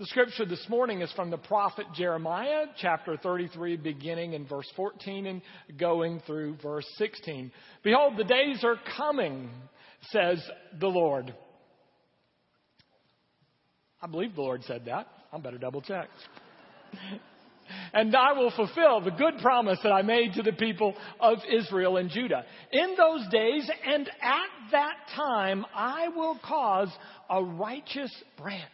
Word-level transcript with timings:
The 0.00 0.06
scripture 0.06 0.46
this 0.46 0.66
morning 0.70 1.02
is 1.02 1.12
from 1.12 1.28
the 1.28 1.36
prophet 1.36 1.84
Jeremiah, 1.94 2.64
chapter 2.80 3.18
33, 3.18 3.76
beginning 3.76 4.32
in 4.32 4.46
verse 4.46 4.66
14 4.74 5.26
and 5.26 5.42
going 5.78 6.22
through 6.26 6.56
verse 6.62 6.86
16. 6.96 7.52
Behold, 7.82 8.14
the 8.16 8.24
days 8.24 8.64
are 8.64 8.76
coming, 8.96 9.50
says 10.10 10.42
the 10.80 10.86
Lord. 10.86 11.34
I 14.00 14.06
believe 14.06 14.34
the 14.36 14.40
Lord 14.40 14.64
said 14.64 14.86
that. 14.86 15.06
I'm 15.34 15.42
better 15.42 15.58
double 15.58 15.82
check. 15.82 16.08
and 17.92 18.16
I 18.16 18.32
will 18.32 18.52
fulfill 18.56 19.02
the 19.02 19.10
good 19.10 19.34
promise 19.42 19.80
that 19.82 19.92
I 19.92 20.00
made 20.00 20.32
to 20.32 20.42
the 20.42 20.52
people 20.52 20.94
of 21.20 21.40
Israel 21.46 21.98
and 21.98 22.08
Judah. 22.08 22.46
In 22.72 22.94
those 22.96 23.28
days 23.30 23.70
and 23.86 24.08
at 24.08 24.70
that 24.72 24.96
time, 25.14 25.66
I 25.74 26.08
will 26.08 26.38
cause 26.42 26.88
a 27.28 27.44
righteous 27.44 28.10
branch 28.38 28.64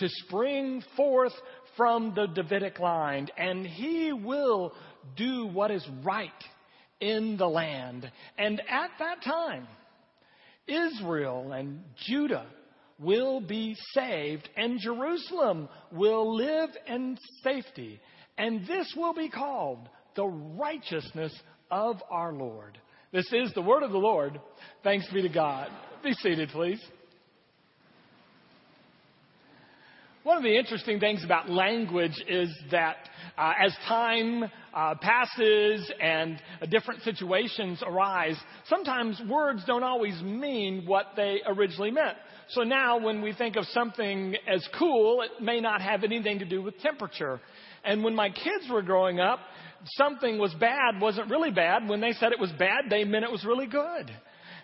to 0.00 0.08
spring 0.08 0.82
forth 0.96 1.32
from 1.76 2.12
the 2.14 2.26
Davidic 2.26 2.78
line, 2.78 3.28
and 3.38 3.66
he 3.66 4.12
will 4.12 4.72
do 5.16 5.46
what 5.46 5.70
is 5.70 5.86
right 6.02 6.30
in 7.00 7.36
the 7.36 7.46
land. 7.46 8.10
And 8.36 8.60
at 8.68 8.90
that 8.98 9.22
time, 9.24 9.66
Israel 10.66 11.52
and 11.52 11.80
Judah 12.06 12.46
will 12.98 13.40
be 13.40 13.74
saved, 13.94 14.48
and 14.56 14.78
Jerusalem 14.80 15.68
will 15.90 16.36
live 16.36 16.70
in 16.86 17.16
safety. 17.42 18.00
And 18.36 18.66
this 18.66 18.92
will 18.96 19.14
be 19.14 19.28
called 19.28 19.88
the 20.16 20.26
righteousness 20.26 21.32
of 21.70 21.96
our 22.10 22.32
Lord. 22.32 22.78
This 23.12 23.30
is 23.32 23.52
the 23.54 23.62
word 23.62 23.82
of 23.82 23.92
the 23.92 23.98
Lord. 23.98 24.40
Thanks 24.84 25.06
be 25.12 25.22
to 25.22 25.28
God. 25.28 25.68
Be 26.02 26.12
seated, 26.12 26.50
please. 26.50 26.80
One 30.22 30.36
of 30.36 30.42
the 30.42 30.54
interesting 30.54 31.00
things 31.00 31.24
about 31.24 31.48
language 31.48 32.22
is 32.28 32.50
that 32.70 32.96
uh, 33.38 33.52
as 33.58 33.74
time 33.88 34.44
uh, 34.74 34.94
passes 35.00 35.90
and 35.98 36.38
uh, 36.60 36.66
different 36.66 37.02
situations 37.04 37.82
arise, 37.86 38.36
sometimes 38.66 39.18
words 39.26 39.62
don't 39.66 39.82
always 39.82 40.20
mean 40.20 40.84
what 40.84 41.06
they 41.16 41.38
originally 41.46 41.90
meant. 41.90 42.18
So 42.50 42.64
now 42.64 42.98
when 42.98 43.22
we 43.22 43.32
think 43.32 43.56
of 43.56 43.64
something 43.68 44.36
as 44.46 44.68
cool, 44.78 45.22
it 45.22 45.42
may 45.42 45.58
not 45.58 45.80
have 45.80 46.04
anything 46.04 46.40
to 46.40 46.44
do 46.44 46.60
with 46.60 46.78
temperature. 46.80 47.40
And 47.82 48.04
when 48.04 48.14
my 48.14 48.28
kids 48.28 48.68
were 48.70 48.82
growing 48.82 49.20
up, 49.20 49.38
something 49.96 50.36
was 50.36 50.52
bad 50.60 51.00
wasn't 51.00 51.30
really 51.30 51.50
bad. 51.50 51.88
When 51.88 52.02
they 52.02 52.12
said 52.12 52.32
it 52.32 52.38
was 52.38 52.52
bad, 52.58 52.90
they 52.90 53.04
meant 53.04 53.24
it 53.24 53.32
was 53.32 53.46
really 53.46 53.68
good. 53.68 54.10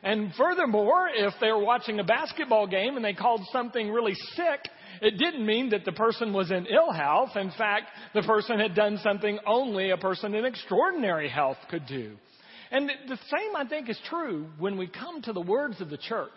And 0.03 0.34
furthermore, 0.34 1.09
if 1.15 1.33
they 1.41 1.51
were 1.51 1.65
watching 1.65 1.99
a 1.99 2.05
basketball 2.05 2.67
game 2.67 2.97
and 2.97 3.05
they 3.05 3.15
called 3.15 3.41
something 3.53 3.91
really 3.91 4.15
sick, 4.34 4.61
it 5.03 5.19
didn't 5.19 5.45
mean 5.45 5.71
that 5.71 5.85
the 5.85 5.93
person 5.93 6.33
was 6.33 6.51
in 6.51 6.67
ill 6.67 6.93
health. 6.93 7.31
In 7.37 7.51
fact, 7.57 7.87
the 8.15 8.23
person 8.23 8.59
had 8.59 8.75
done 8.75 8.99
something 9.03 9.39
only 9.47 9.91
a 9.91 9.97
person 9.97 10.35
in 10.35 10.45
extraordinary 10.45 11.29
health 11.29 11.59
could 11.71 11.87
do. 11.87 12.17
And 12.71 12.91
the 13.09 13.17
same, 13.17 13.57
I 13.57 13.67
think, 13.69 13.89
is 13.89 13.99
true 14.09 14.47
when 14.59 14.77
we 14.77 14.89
come 14.89 15.23
to 15.23 15.33
the 15.33 15.41
words 15.41 15.81
of 15.81 15.91
the 15.91 15.99
church 15.99 16.31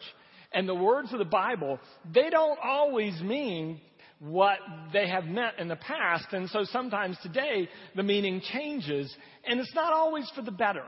and 0.53 0.67
the 0.67 0.75
words 0.75 1.11
of 1.11 1.19
the 1.19 1.25
Bible. 1.25 1.79
They 2.13 2.29
don't 2.29 2.59
always 2.63 3.19
mean 3.21 3.81
what 4.19 4.59
they 4.91 5.07
have 5.07 5.25
meant 5.25 5.55
in 5.59 5.67
the 5.67 5.77
past. 5.77 6.27
And 6.31 6.49
so 6.49 6.65
sometimes 6.65 7.17
today 7.23 7.69
the 7.95 8.03
meaning 8.03 8.41
changes 8.51 9.13
and 9.45 9.59
it's 9.59 9.73
not 9.73 9.93
always 9.93 10.29
for 10.35 10.41
the 10.41 10.51
better. 10.51 10.85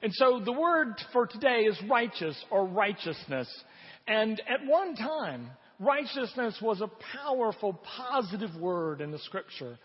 And 0.00 0.12
so 0.14 0.40
the 0.44 0.52
word 0.52 0.94
for 1.12 1.26
today 1.26 1.62
is 1.62 1.76
righteous 1.88 2.36
or 2.50 2.66
righteousness. 2.66 3.48
And 4.06 4.40
at 4.48 4.64
one 4.64 4.94
time, 4.94 5.50
righteousness 5.78 6.58
was 6.60 6.80
a 6.80 6.90
powerful, 7.24 7.80
positive 7.96 8.54
word 8.56 9.00
in 9.00 9.10
the 9.10 9.18
scripture. 9.20 9.78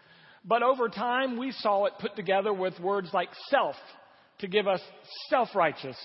But 0.46 0.64
over 0.64 0.90
time, 0.90 1.38
we 1.38 1.52
saw 1.52 1.86
it 1.86 1.94
put 2.00 2.16
together 2.16 2.54
with 2.54 2.80
words 2.80 3.10
like 3.14 3.30
self 3.50 3.76
to 4.40 4.48
give 4.48 4.68
us 4.68 4.82
self-righteous 5.30 5.98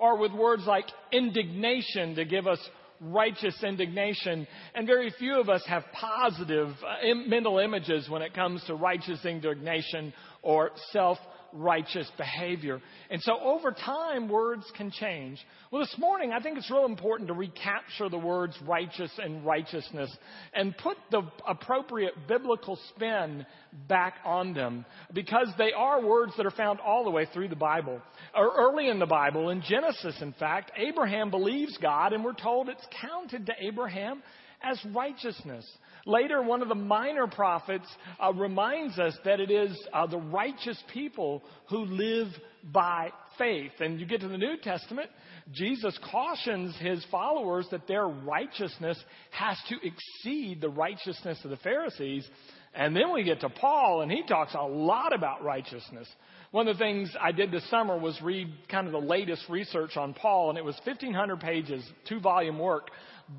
or 0.00 0.18
with 0.18 0.32
words 0.32 0.64
like 0.66 0.86
indignation 1.12 2.16
to 2.16 2.24
give 2.24 2.46
us 2.46 2.58
righteous 3.00 3.62
indignation. 3.62 4.46
And 4.74 4.86
very 4.86 5.12
few 5.18 5.38
of 5.38 5.48
us 5.48 5.62
have 5.66 5.84
positive 5.92 6.68
uh, 6.68 7.14
mental 7.26 7.58
images 7.58 8.08
when 8.08 8.22
it 8.22 8.34
comes 8.34 8.64
to 8.66 8.74
righteous 8.74 9.24
indignation 9.24 10.12
or 10.42 10.70
self 10.90 11.18
righteous 11.54 12.10
behavior. 12.18 12.80
And 13.10 13.22
so 13.22 13.38
over 13.40 13.72
time, 13.72 14.28
words 14.28 14.64
can 14.76 14.90
change. 14.90 15.38
Well, 15.70 15.80
this 15.80 15.94
morning, 15.98 16.32
I 16.32 16.40
think 16.40 16.58
it's 16.58 16.70
real 16.70 16.84
important 16.84 17.28
to 17.28 17.34
recapture 17.34 18.08
the 18.08 18.18
words 18.18 18.56
righteous 18.66 19.10
and 19.18 19.46
righteousness 19.46 20.14
and 20.52 20.76
put 20.76 20.96
the 21.10 21.22
appropriate 21.48 22.14
biblical 22.28 22.78
spin 22.90 23.46
back 23.88 24.14
on 24.24 24.52
them 24.52 24.84
because 25.12 25.48
they 25.56 25.72
are 25.72 26.04
words 26.04 26.32
that 26.36 26.46
are 26.46 26.50
found 26.50 26.80
all 26.80 27.04
the 27.04 27.10
way 27.10 27.26
through 27.32 27.48
the 27.48 27.56
Bible. 27.56 28.00
Or 28.36 28.50
early 28.56 28.88
in 28.88 28.98
the 28.98 29.06
Bible, 29.06 29.50
in 29.50 29.62
Genesis, 29.62 30.16
in 30.20 30.32
fact, 30.34 30.72
Abraham 30.76 31.30
believes 31.30 31.78
God 31.78 32.12
and 32.12 32.24
we're 32.24 32.34
told 32.34 32.68
it's 32.68 32.86
counted 33.00 33.46
to 33.46 33.52
Abraham 33.60 34.22
as 34.64 34.80
righteousness. 34.94 35.66
Later, 36.06 36.42
one 36.42 36.62
of 36.62 36.68
the 36.68 36.74
minor 36.74 37.26
prophets 37.26 37.86
uh, 38.22 38.32
reminds 38.32 38.98
us 38.98 39.16
that 39.24 39.40
it 39.40 39.50
is 39.50 39.76
uh, 39.92 40.06
the 40.06 40.18
righteous 40.18 40.82
people 40.92 41.42
who 41.68 41.84
live 41.84 42.28
by 42.72 43.10
faith. 43.38 43.72
And 43.80 43.98
you 44.00 44.06
get 44.06 44.20
to 44.20 44.28
the 44.28 44.38
New 44.38 44.56
Testament, 44.62 45.10
Jesus 45.52 45.98
cautions 46.10 46.74
his 46.78 47.04
followers 47.10 47.66
that 47.70 47.86
their 47.86 48.06
righteousness 48.06 48.98
has 49.30 49.56
to 49.68 49.76
exceed 49.82 50.60
the 50.60 50.68
righteousness 50.68 51.38
of 51.44 51.50
the 51.50 51.56
Pharisees. 51.58 52.28
And 52.74 52.94
then 52.94 53.12
we 53.12 53.22
get 53.22 53.40
to 53.40 53.48
Paul, 53.48 54.02
and 54.02 54.10
he 54.10 54.24
talks 54.26 54.54
a 54.54 54.66
lot 54.66 55.14
about 55.14 55.44
righteousness. 55.44 56.08
One 56.50 56.68
of 56.68 56.76
the 56.76 56.84
things 56.84 57.10
I 57.20 57.32
did 57.32 57.50
this 57.50 57.68
summer 57.70 57.98
was 57.98 58.20
read 58.22 58.48
kind 58.68 58.86
of 58.86 58.92
the 58.92 58.98
latest 58.98 59.44
research 59.48 59.96
on 59.96 60.14
Paul, 60.14 60.50
and 60.50 60.58
it 60.58 60.64
was 60.64 60.76
1,500 60.84 61.40
pages, 61.40 61.84
two 62.08 62.20
volume 62.20 62.58
work. 62.58 62.90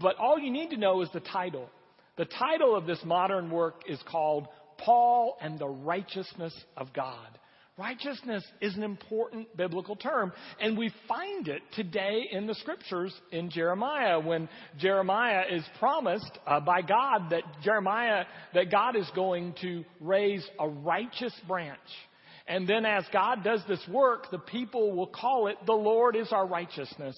But 0.01 0.18
all 0.18 0.40
you 0.40 0.51
need 0.51 0.72
to 0.72 0.78
know 0.78 1.01
is 1.01 1.09
the 1.13 1.19
title. 1.19 1.69
The 2.18 2.25
title 2.25 2.75
of 2.75 2.85
this 2.85 3.00
modern 3.03 3.50
work 3.51 3.84
is 3.88 4.00
called 4.09 4.47
Paul 4.78 5.38
and 5.41 5.59
the 5.59 5.68
Righteousness 5.68 6.53
of 6.78 6.94
God. 6.94 7.28
Righteousness 7.78 8.46
is 8.62 8.73
an 8.78 8.84
important 8.84 9.56
biblical 9.57 9.97
term, 9.97 10.31
and 10.62 10.78
we 10.78 10.94
find 11.09 11.50
it 11.50 11.62
today 11.73 12.22
in 12.31 12.47
the 12.47 12.56
scriptures 12.56 13.13
in 13.34 13.50
Jeremiah 13.50 14.18
when 14.18 14.47
Jeremiah 14.79 15.44
is 15.51 15.62
promised 15.78 16.40
uh, 16.47 16.62
by 16.62 16.81
God 16.81 17.31
that 17.31 17.44
Jeremiah, 17.63 18.23
that 18.53 18.72
God 18.72 18.96
is 18.96 19.09
going 19.13 19.56
to 19.62 19.84
raise 20.00 20.47
a 20.57 20.69
righteous 20.69 21.34
branch. 21.50 21.79
And 22.47 22.66
then 22.66 22.85
as 22.85 23.03
God 23.12 23.44
does 23.44 23.62
this 23.67 23.85
work, 23.90 24.31
the 24.31 24.40
people 24.40 24.96
will 24.96 25.07
call 25.07 25.47
it 25.47 25.57
the 25.66 25.73
Lord 25.73 26.16
is 26.16 26.31
our 26.31 26.47
righteousness. 26.47 27.17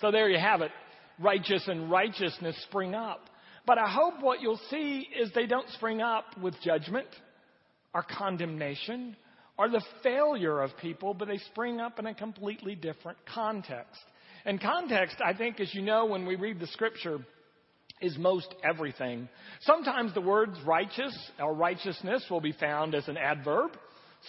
So 0.00 0.10
there 0.10 0.28
you 0.28 0.40
have 0.40 0.60
it. 0.60 0.72
Righteous 1.18 1.66
and 1.68 1.90
righteousness 1.90 2.56
spring 2.68 2.94
up. 2.94 3.20
But 3.66 3.78
I 3.78 3.88
hope 3.88 4.14
what 4.20 4.40
you'll 4.40 4.60
see 4.70 5.08
is 5.18 5.30
they 5.34 5.46
don't 5.46 5.68
spring 5.70 6.02
up 6.02 6.24
with 6.40 6.54
judgment 6.62 7.08
or 7.94 8.02
condemnation 8.02 9.16
or 9.56 9.68
the 9.68 9.82
failure 10.02 10.60
of 10.60 10.76
people, 10.78 11.14
but 11.14 11.28
they 11.28 11.38
spring 11.38 11.80
up 11.80 11.98
in 11.98 12.06
a 12.06 12.14
completely 12.14 12.74
different 12.74 13.18
context. 13.32 14.00
And 14.44 14.60
context, 14.60 15.16
I 15.24 15.32
think, 15.32 15.60
as 15.60 15.72
you 15.74 15.80
know, 15.80 16.04
when 16.06 16.26
we 16.26 16.36
read 16.36 16.60
the 16.60 16.66
scripture, 16.66 17.18
is 18.00 18.18
most 18.18 18.54
everything. 18.68 19.28
Sometimes 19.60 20.12
the 20.12 20.20
words 20.20 20.58
righteous 20.66 21.16
or 21.38 21.54
righteousness 21.54 22.24
will 22.28 22.40
be 22.40 22.52
found 22.52 22.94
as 22.94 23.08
an 23.08 23.16
adverb, 23.16 23.70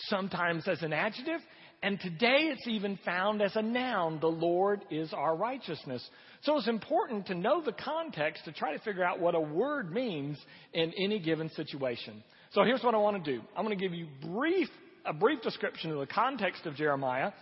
sometimes 0.07 0.67
as 0.67 0.81
an 0.83 0.93
adjective, 0.93 1.41
and 1.85 1.99
today 1.99 2.49
it's 2.51 2.67
even 2.67 2.97
found 3.05 3.43
as 3.43 3.55
a 3.55 3.61
noun. 3.61 4.17
The 4.19 4.25
Lord 4.25 4.83
is 4.89 5.13
our 5.13 5.35
righteousness. 5.35 6.03
So 6.41 6.57
it's 6.57 6.67
important 6.67 7.27
to 7.27 7.35
know 7.35 7.61
the 7.61 7.73
context 7.73 8.43
to 8.45 8.51
try 8.51 8.73
to 8.73 8.79
figure 8.79 9.03
out 9.03 9.19
what 9.19 9.35
a 9.35 9.39
word 9.39 9.93
means 9.93 10.39
in 10.73 10.91
any 10.97 11.19
given 11.19 11.47
situation. 11.51 12.23
So 12.53 12.63
here's 12.63 12.81
what 12.81 12.95
I 12.95 12.97
want 12.97 13.23
to 13.23 13.35
do. 13.35 13.39
I'm 13.55 13.63
going 13.63 13.77
to 13.77 13.83
give 13.83 13.93
you 13.93 14.07
brief, 14.19 14.67
a 15.05 15.13
brief 15.13 15.43
description 15.43 15.91
of 15.91 15.99
the 15.99 16.07
context 16.07 16.65
of 16.65 16.73
Jeremiah, 16.73 17.33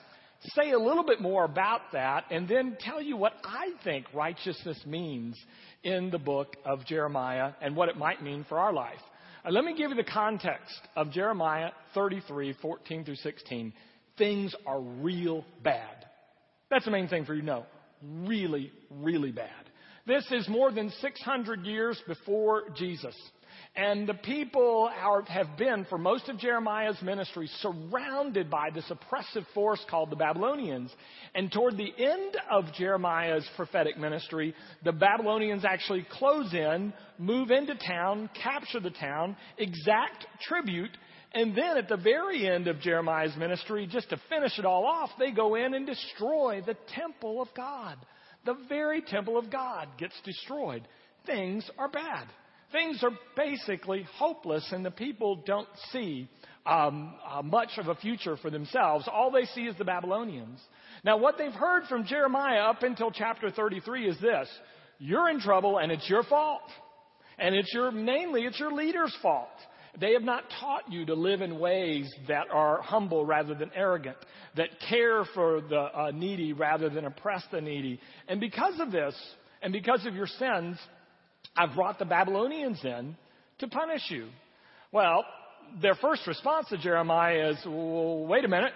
say 0.55 0.71
a 0.71 0.77
little 0.77 1.05
bit 1.05 1.21
more 1.21 1.45
about 1.45 1.93
that, 1.93 2.25
and 2.29 2.45
then 2.45 2.75
tell 2.81 3.01
you 3.01 3.15
what 3.15 3.31
I 3.45 3.69
think 3.85 4.07
righteousness 4.13 4.77
means 4.85 5.41
in 5.85 6.09
the 6.09 6.19
book 6.19 6.57
of 6.65 6.85
Jeremiah 6.85 7.53
and 7.61 7.77
what 7.77 7.87
it 7.87 7.95
might 7.95 8.21
mean 8.21 8.45
for 8.49 8.59
our 8.59 8.73
life. 8.73 8.99
Uh, 9.45 9.51
let 9.51 9.63
me 9.63 9.73
give 9.73 9.91
you 9.91 9.95
the 9.95 10.03
context 10.03 10.81
of 10.97 11.11
Jeremiah 11.11 11.69
33, 11.93 12.55
14 12.61 13.05
through 13.05 13.15
16 13.15 13.71
things 14.17 14.55
are 14.65 14.79
real 14.79 15.45
bad. 15.63 16.05
That's 16.69 16.85
the 16.85 16.91
main 16.91 17.07
thing 17.07 17.25
for 17.25 17.33
you 17.33 17.41
to 17.41 17.45
know. 17.45 17.65
Really, 18.01 18.71
really 18.89 19.31
bad. 19.31 19.49
This 20.05 20.25
is 20.31 20.47
more 20.49 20.71
than 20.71 20.89
600 21.01 21.65
years 21.65 22.01
before 22.07 22.63
Jesus. 22.75 23.15
And 23.75 24.07
the 24.07 24.13
people 24.13 24.89
are, 25.01 25.23
have 25.23 25.57
been, 25.57 25.85
for 25.89 25.97
most 25.97 26.29
of 26.29 26.37
Jeremiah's 26.37 27.01
ministry, 27.01 27.49
surrounded 27.59 28.49
by 28.49 28.69
this 28.69 28.85
oppressive 28.89 29.45
force 29.53 29.83
called 29.89 30.11
the 30.11 30.15
Babylonians. 30.15 30.91
And 31.33 31.51
toward 31.51 31.77
the 31.77 31.91
end 31.97 32.37
of 32.51 32.65
Jeremiah's 32.73 33.47
prophetic 33.55 33.97
ministry, 33.97 34.53
the 34.83 34.91
Babylonians 34.91 35.65
actually 35.65 36.05
close 36.11 36.53
in, 36.53 36.93
move 37.17 37.49
into 37.49 37.73
town, 37.75 38.29
capture 38.43 38.79
the 38.79 38.91
town, 38.91 39.35
exact 39.57 40.27
tribute, 40.41 40.95
and 41.33 41.55
then 41.55 41.77
at 41.77 41.89
the 41.89 41.97
very 41.97 42.47
end 42.47 42.67
of 42.67 42.79
Jeremiah's 42.79 43.35
ministry, 43.37 43.87
just 43.89 44.09
to 44.09 44.21
finish 44.29 44.57
it 44.59 44.65
all 44.65 44.85
off, 44.85 45.09
they 45.17 45.31
go 45.31 45.55
in 45.55 45.73
and 45.73 45.85
destroy 45.85 46.61
the 46.65 46.77
temple 46.95 47.41
of 47.41 47.47
God. 47.55 47.97
The 48.45 48.57
very 48.67 49.01
temple 49.01 49.37
of 49.37 49.49
God 49.51 49.87
gets 49.97 50.15
destroyed. 50.23 50.87
Things 51.25 51.69
are 51.77 51.89
bad 51.89 52.27
things 52.73 53.01
are 53.03 53.11
basically 53.37 54.05
hopeless 54.17 54.67
and 54.73 54.83
the 54.85 54.91
people 54.91 55.41
don't 55.45 55.69
see 55.93 56.27
um, 56.65 57.13
uh, 57.25 57.41
much 57.41 57.69
of 57.77 57.87
a 57.87 57.95
future 57.95 58.35
for 58.37 58.49
themselves. 58.49 59.07
All 59.11 59.31
they 59.31 59.45
see 59.45 59.61
is 59.61 59.77
the 59.77 59.85
Babylonians. 59.85 60.59
Now, 61.05 61.17
what 61.17 61.37
they've 61.37 61.53
heard 61.53 61.83
from 61.87 62.05
Jeremiah 62.05 62.61
up 62.61 62.83
until 62.83 63.11
chapter 63.11 63.51
33 63.51 64.09
is 64.09 64.19
this 64.19 64.49
you're 64.99 65.29
in 65.29 65.39
trouble 65.39 65.77
and 65.77 65.91
it's 65.91 66.09
your 66.09 66.23
fault. 66.23 66.63
And 67.39 67.55
it's 67.55 67.73
your, 67.73 67.91
mainly, 67.91 68.41
it's 68.43 68.59
your 68.59 68.71
leader's 68.71 69.15
fault. 69.21 69.49
They 69.99 70.13
have 70.13 70.23
not 70.23 70.43
taught 70.59 70.91
you 70.91 71.05
to 71.05 71.13
live 71.13 71.41
in 71.41 71.59
ways 71.59 72.11
that 72.27 72.47
are 72.51 72.81
humble 72.81 73.25
rather 73.25 73.53
than 73.53 73.69
arrogant, 73.75 74.17
that 74.55 74.69
care 74.89 75.23
for 75.35 75.61
the 75.61 75.79
uh, 75.79 76.11
needy 76.13 76.53
rather 76.53 76.89
than 76.89 77.05
oppress 77.05 77.43
the 77.51 77.61
needy. 77.61 77.99
And 78.27 78.39
because 78.39 78.79
of 78.79 78.91
this, 78.91 79.15
and 79.61 79.71
because 79.71 80.05
of 80.05 80.15
your 80.15 80.27
sins, 80.27 80.77
I've 81.55 81.75
brought 81.75 81.99
the 81.99 82.05
Babylonians 82.05 82.83
in 82.83 83.15
to 83.59 83.67
punish 83.67 84.01
you. 84.09 84.29
Well, 84.91 85.23
their 85.81 85.95
first 85.95 86.25
response 86.27 86.67
to 86.69 86.77
Jeremiah 86.77 87.51
is, 87.51 87.57
well, 87.65 88.25
wait 88.25 88.45
a 88.45 88.47
minute. 88.47 88.73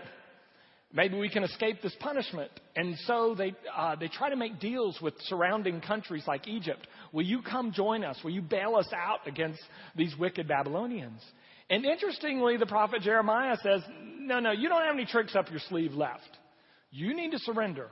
Maybe 0.93 1.17
we 1.17 1.29
can 1.29 1.43
escape 1.43 1.81
this 1.81 1.95
punishment. 1.99 2.49
And 2.75 2.97
so 3.05 3.35
they, 3.37 3.53
uh, 3.75 3.95
they 3.95 4.07
try 4.07 4.29
to 4.29 4.37
make 4.37 4.59
deals 4.59 4.97
with 5.01 5.13
surrounding 5.25 5.81
countries 5.81 6.23
like 6.25 6.47
Egypt. 6.47 6.87
Will 7.11 7.25
you 7.25 7.41
come 7.41 7.73
join 7.73 8.03
us? 8.03 8.17
Will 8.23 8.31
you 8.31 8.41
bail 8.41 8.75
us 8.75 8.87
out 8.95 9.27
against 9.27 9.59
these 9.95 10.15
wicked 10.17 10.47
Babylonians? 10.47 11.21
And 11.69 11.85
interestingly, 11.85 12.55
the 12.55 12.65
prophet 12.65 13.01
Jeremiah 13.01 13.57
says, 13.61 13.81
no, 14.19 14.39
no, 14.39 14.51
you 14.51 14.69
don't 14.69 14.83
have 14.83 14.95
any 14.95 15.05
tricks 15.05 15.35
up 15.35 15.49
your 15.51 15.59
sleeve 15.67 15.93
left. 15.93 16.29
You 16.91 17.13
need 17.13 17.31
to 17.31 17.39
surrender 17.39 17.89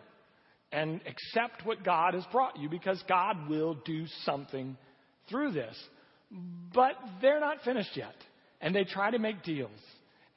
and 0.71 1.01
accept 1.05 1.65
what 1.65 1.83
God 1.83 2.13
has 2.13 2.23
brought 2.31 2.57
you 2.57 2.69
because 2.69 3.03
God 3.09 3.49
will 3.49 3.75
do 3.85 4.05
something 4.23 4.77
through 5.29 5.51
this. 5.51 5.75
But 6.73 6.93
they're 7.21 7.41
not 7.41 7.61
finished 7.65 7.95
yet. 7.95 8.15
And 8.61 8.73
they 8.73 8.85
try 8.85 9.11
to 9.11 9.19
make 9.19 9.43
deals. 9.43 9.71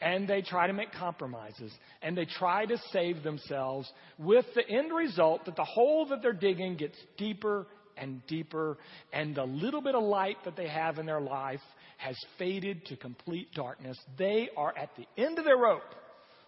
And 0.01 0.29
they 0.29 0.43
try 0.43 0.67
to 0.67 0.73
make 0.73 0.93
compromises. 0.93 1.73
And 2.03 2.17
they 2.17 2.25
try 2.25 2.67
to 2.67 2.79
save 2.93 3.23
themselves 3.23 3.91
with 4.19 4.45
the 4.55 4.69
end 4.69 4.93
result 4.93 5.45
that 5.47 5.57
the 5.57 5.65
hole 5.65 6.07
that 6.07 6.23
they're 6.23 6.33
digging 6.33 6.77
gets 6.77 6.97
deeper 7.17 7.67
and 7.97 8.25
deeper. 8.27 8.79
And 9.13 9.35
the 9.35 9.45
little 9.45 9.81
bit 9.81 9.95
of 9.95 10.05
light 10.05 10.37
that 10.45 10.57
they 10.57 10.69
have 10.69 10.99
in 10.99 11.07
their 11.07 11.21
life 11.21 11.61
has 11.97 12.17
faded 12.39 12.87
to 12.87 12.97
complete 12.97 13.53
darkness. 13.55 13.99
They 14.17 14.51
are 14.57 14.73
at 14.77 14.91
the 14.97 15.23
end 15.23 15.39
of 15.39 15.45
their 15.45 15.59
rope 15.59 15.83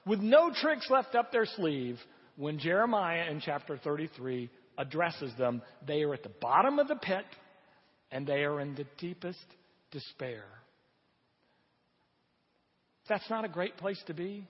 with 0.06 0.20
no 0.20 0.50
tricks 0.52 0.88
left 0.90 1.14
up 1.14 1.30
their 1.32 1.46
sleeve 1.46 1.98
when 2.36 2.58
Jeremiah 2.58 3.30
in 3.30 3.40
chapter 3.40 3.76
33 3.76 4.48
addresses 4.78 5.32
them, 5.36 5.60
they 5.86 6.02
are 6.02 6.14
at 6.14 6.22
the 6.22 6.30
bottom 6.40 6.78
of 6.78 6.88
the 6.88 6.96
pit 6.96 7.24
and 8.10 8.26
they 8.26 8.44
are 8.44 8.60
in 8.60 8.74
the 8.74 8.86
deepest 8.98 9.44
despair. 9.90 10.44
That's 13.10 13.28
not 13.28 13.44
a 13.44 13.48
great 13.48 13.76
place 13.76 14.02
to 14.06 14.14
be 14.14 14.46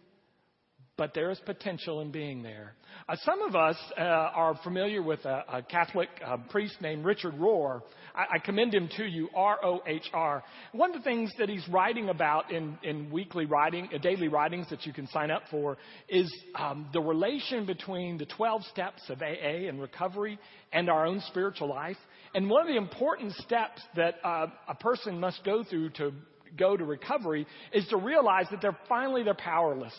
but 1.01 1.15
there 1.15 1.31
is 1.31 1.41
potential 1.47 2.03
in 2.03 2.11
being 2.11 2.43
there. 2.43 2.75
Uh, 3.09 3.17
some 3.25 3.41
of 3.41 3.57
us 3.57 3.77
uh, 3.97 4.03
are 4.03 4.55
familiar 4.63 5.03
with 5.03 5.25
a, 5.25 5.45
a 5.51 5.63
Catholic 5.63 6.11
uh, 6.23 6.37
priest 6.51 6.75
named 6.83 7.07
Richard 7.07 7.33
Rohr. 7.39 7.81
I, 8.15 8.35
I, 8.35 8.39
commend 8.39 8.75
him 8.75 8.87
to 8.99 9.05
you, 9.05 9.31
R-O-H-R. 9.35 10.45
One 10.73 10.95
of 10.95 11.03
the 11.03 11.03
things 11.03 11.33
that 11.39 11.49
he's 11.49 11.67
writing 11.71 12.11
about 12.11 12.53
in, 12.53 12.77
in 12.83 13.11
weekly 13.11 13.47
writing, 13.47 13.89
uh, 13.95 13.97
daily 13.97 14.29
writings 14.29 14.69
that 14.69 14.85
you 14.85 14.93
can 14.93 15.07
sign 15.07 15.31
up 15.31 15.45
for, 15.51 15.79
is 16.11 16.31
um, 16.55 16.87
the 16.93 17.01
relation 17.01 17.65
between 17.65 18.19
the 18.19 18.27
12 18.27 18.63
steps 18.65 19.01
of 19.09 19.23
AA 19.23 19.69
and 19.71 19.81
recovery 19.81 20.39
and 20.71 20.91
our 20.91 21.07
own 21.07 21.23
spiritual 21.29 21.71
life. 21.71 21.97
And 22.35 22.51
one 22.51 22.61
of 22.61 22.69
the 22.69 22.77
important 22.77 23.33
steps 23.37 23.81
that 23.97 24.17
uh, 24.23 24.49
a 24.69 24.75
person 24.75 25.19
must 25.19 25.43
go 25.45 25.65
through 25.65 25.91
to 25.91 26.13
go 26.57 26.77
to 26.77 26.85
recovery 26.85 27.47
is 27.73 27.87
to 27.89 27.97
realize 27.97 28.47
that 28.51 28.61
they're 28.61 28.79
finally 28.89 29.23
they're 29.23 29.35
powerless 29.35 29.95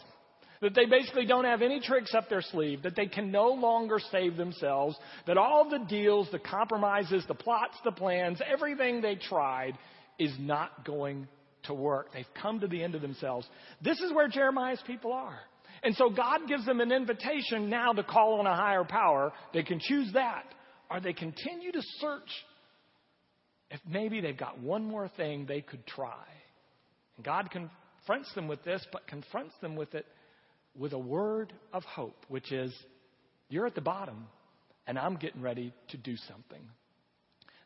that 0.62 0.76
they 0.76 0.86
basically 0.86 1.26
don't 1.26 1.46
have 1.46 1.62
any 1.64 1.80
tricks 1.80 2.14
up 2.14 2.30
their 2.30 2.42
sleeve, 2.42 2.84
that 2.84 2.96
they 2.96 3.08
can 3.08 3.32
no 3.32 3.48
longer 3.50 4.00
save 4.12 4.38
themselves, 4.38 4.96
that 5.26 5.38
all 5.38 5.68
the 5.70 5.84
deals, 5.90 6.30
the 6.32 6.40
compromises, 6.40 7.26
the 7.28 7.34
plots, 7.34 7.76
the 7.84 7.92
plans, 7.92 8.40
everything 8.46 9.02
they 9.02 9.16
tried 9.16 9.74
is 10.20 10.32
not 10.40 10.86
going 10.86 11.28
to 11.64 11.74
work. 11.74 12.14
They've 12.14 12.26
come 12.40 12.60
to 12.60 12.68
the 12.68 12.84
end 12.84 12.94
of 12.94 13.02
themselves. 13.02 13.48
This 13.82 14.00
is 14.02 14.14
where 14.14 14.28
Jeremiah's 14.28 14.82
people 14.86 15.12
are. 15.14 15.40
And 15.84 15.96
so 15.96 16.12
God 16.12 16.42
gives 16.48 16.66
them 16.66 16.80
an 16.80 16.92
invitation 16.92 17.70
now 17.70 17.92
to 17.94 18.04
call 18.04 18.40
on 18.40 18.46
a 18.46 18.56
higher 18.56 18.84
power. 18.84 19.34
They 19.54 19.64
can 19.64 19.80
choose 19.80 20.12
that, 20.14 20.46
or 20.92 21.00
they 21.00 21.14
continue 21.14 21.72
to 21.72 21.82
search 22.00 22.30
if 23.72 23.80
maybe 23.90 24.22
they've 24.22 24.38
got 24.38 24.60
one 24.60 24.84
more 24.86 25.10
thing 25.18 25.46
they 25.48 25.62
could 25.62 25.88
try. 25.88 26.26
God 27.24 27.50
confronts 27.52 28.34
them 28.34 28.48
with 28.48 28.64
this, 28.64 28.86
but 28.92 29.08
confronts 29.08 29.54
them 29.62 29.76
with 29.76 29.96
it 29.96 30.06
with 30.78 30.94
a 30.94 31.00
word 31.00 31.54
of 31.74 31.84
hope, 31.84 32.26
which 32.30 32.52
is, 32.52 32.74
You're 33.50 33.68
at 33.68 33.76
the 33.76 33.82
bottom, 33.82 34.28
and 34.88 34.98
I'm 34.98 35.16
getting 35.16 35.42
ready 35.42 35.74
to 35.90 35.98
do 35.98 36.16
something. 36.28 36.62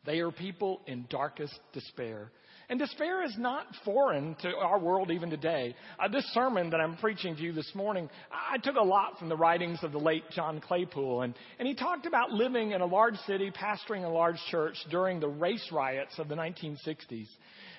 They 0.04 0.20
are 0.20 0.30
people 0.30 0.80
in 0.86 1.06
darkest 1.10 1.58
despair. 1.72 2.30
And 2.68 2.80
despair 2.80 3.22
is 3.24 3.34
not 3.38 3.66
foreign 3.84 4.34
to 4.42 4.56
our 4.56 4.78
world 4.78 5.12
even 5.12 5.30
today. 5.30 5.76
Uh, 6.00 6.08
this 6.08 6.24
sermon 6.32 6.70
that 6.70 6.80
I'm 6.80 6.96
preaching 6.96 7.36
to 7.36 7.42
you 7.42 7.52
this 7.52 7.70
morning, 7.76 8.08
I 8.30 8.58
took 8.58 8.74
a 8.74 8.82
lot 8.82 9.18
from 9.18 9.28
the 9.28 9.36
writings 9.36 9.78
of 9.82 9.92
the 9.92 9.98
late 9.98 10.24
John 10.30 10.60
Claypool. 10.60 11.22
And, 11.22 11.34
and 11.60 11.68
he 11.68 11.74
talked 11.74 12.06
about 12.06 12.32
living 12.32 12.72
in 12.72 12.80
a 12.80 12.86
large 12.86 13.16
city, 13.26 13.52
pastoring 13.52 14.04
a 14.04 14.08
large 14.08 14.38
church 14.50 14.74
during 14.90 15.20
the 15.20 15.28
race 15.28 15.68
riots 15.70 16.18
of 16.18 16.26
the 16.26 16.34
1960s. 16.34 17.28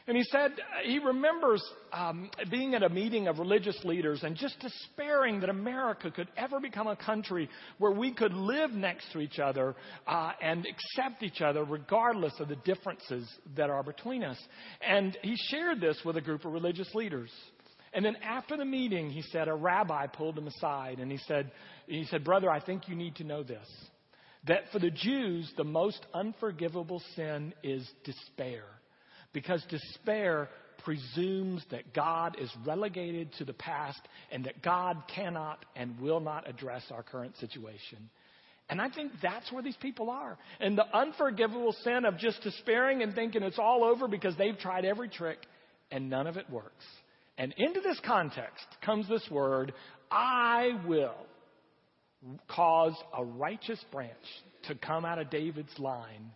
And 0.07 0.15
he 0.15 0.23
said 0.23 0.53
he 0.85 0.99
remembers 0.99 1.61
um, 1.91 2.29
being 2.49 2.73
at 2.75 2.81
a 2.81 2.87
meeting 2.87 3.27
of 3.27 3.39
religious 3.39 3.77
leaders 3.83 4.23
and 4.23 4.37
just 4.37 4.57
despairing 4.61 5.41
that 5.41 5.49
America 5.49 6.09
could 6.09 6.29
ever 6.37 6.61
become 6.61 6.87
a 6.87 6.95
country 6.95 7.49
where 7.77 7.91
we 7.91 8.13
could 8.13 8.33
live 8.33 8.71
next 8.71 9.11
to 9.11 9.19
each 9.19 9.37
other 9.37 9.75
uh, 10.07 10.31
and 10.41 10.65
accept 10.65 11.23
each 11.23 11.41
other 11.41 11.65
regardless 11.65 12.31
of 12.39 12.47
the 12.47 12.55
differences 12.55 13.29
that 13.57 13.69
are 13.69 13.83
between 13.83 14.23
us. 14.23 14.37
And 14.81 15.17
he 15.23 15.35
shared 15.49 15.81
this 15.81 15.99
with 16.05 16.15
a 16.15 16.21
group 16.21 16.45
of 16.45 16.53
religious 16.53 16.93
leaders. 16.95 17.29
And 17.93 18.05
then 18.05 18.15
after 18.23 18.55
the 18.55 18.65
meeting, 18.65 19.09
he 19.09 19.23
said, 19.23 19.49
a 19.49 19.53
rabbi 19.53 20.07
pulled 20.07 20.37
him 20.37 20.47
aside 20.47 20.99
and 20.99 21.11
he 21.11 21.19
said, 21.27 21.51
he 21.85 22.05
said, 22.05 22.23
brother, 22.23 22.49
I 22.49 22.61
think 22.61 22.87
you 22.87 22.95
need 22.95 23.17
to 23.17 23.25
know 23.25 23.43
this. 23.43 23.67
That 24.47 24.71
for 24.71 24.79
the 24.79 24.91
Jews, 24.91 25.51
the 25.57 25.65
most 25.65 26.05
unforgivable 26.13 27.01
sin 27.17 27.53
is 27.61 27.85
despair 28.05 28.63
because 29.37 29.63
despair 29.69 30.49
presumes 30.83 31.63
that 31.69 31.93
God 31.93 32.37
is 32.41 32.49
relegated 32.65 33.31
to 33.33 33.45
the 33.45 33.53
past 33.53 34.01
and 34.31 34.45
that 34.45 34.63
God 34.63 34.97
cannot 35.13 35.63
and 35.75 35.99
will 35.99 36.19
not 36.19 36.49
address 36.49 36.81
our 36.89 37.03
current 37.03 37.37
situation. 37.37 38.09
And 38.67 38.81
I 38.81 38.89
think 38.89 39.11
that's 39.21 39.51
where 39.51 39.61
these 39.61 39.75
people 39.75 40.09
are. 40.09 40.39
And 40.59 40.75
the 40.75 40.87
unforgivable 40.91 41.75
sin 41.83 42.03
of 42.03 42.17
just 42.17 42.41
despairing 42.41 43.03
and 43.03 43.13
thinking 43.13 43.43
it's 43.43 43.59
all 43.59 43.83
over 43.83 44.07
because 44.07 44.35
they've 44.37 44.57
tried 44.57 44.85
every 44.85 45.07
trick 45.07 45.37
and 45.91 46.09
none 46.09 46.25
of 46.25 46.37
it 46.37 46.49
works. 46.49 46.85
And 47.37 47.53
into 47.57 47.79
this 47.79 47.99
context 48.03 48.65
comes 48.83 49.07
this 49.07 49.29
word, 49.29 49.71
I 50.09 50.79
will 50.87 51.27
cause 52.47 52.95
a 53.15 53.23
righteous 53.23 53.85
branch 53.91 54.15
to 54.63 54.73
come 54.73 55.05
out 55.05 55.19
of 55.19 55.29
David's 55.29 55.77
line 55.77 56.31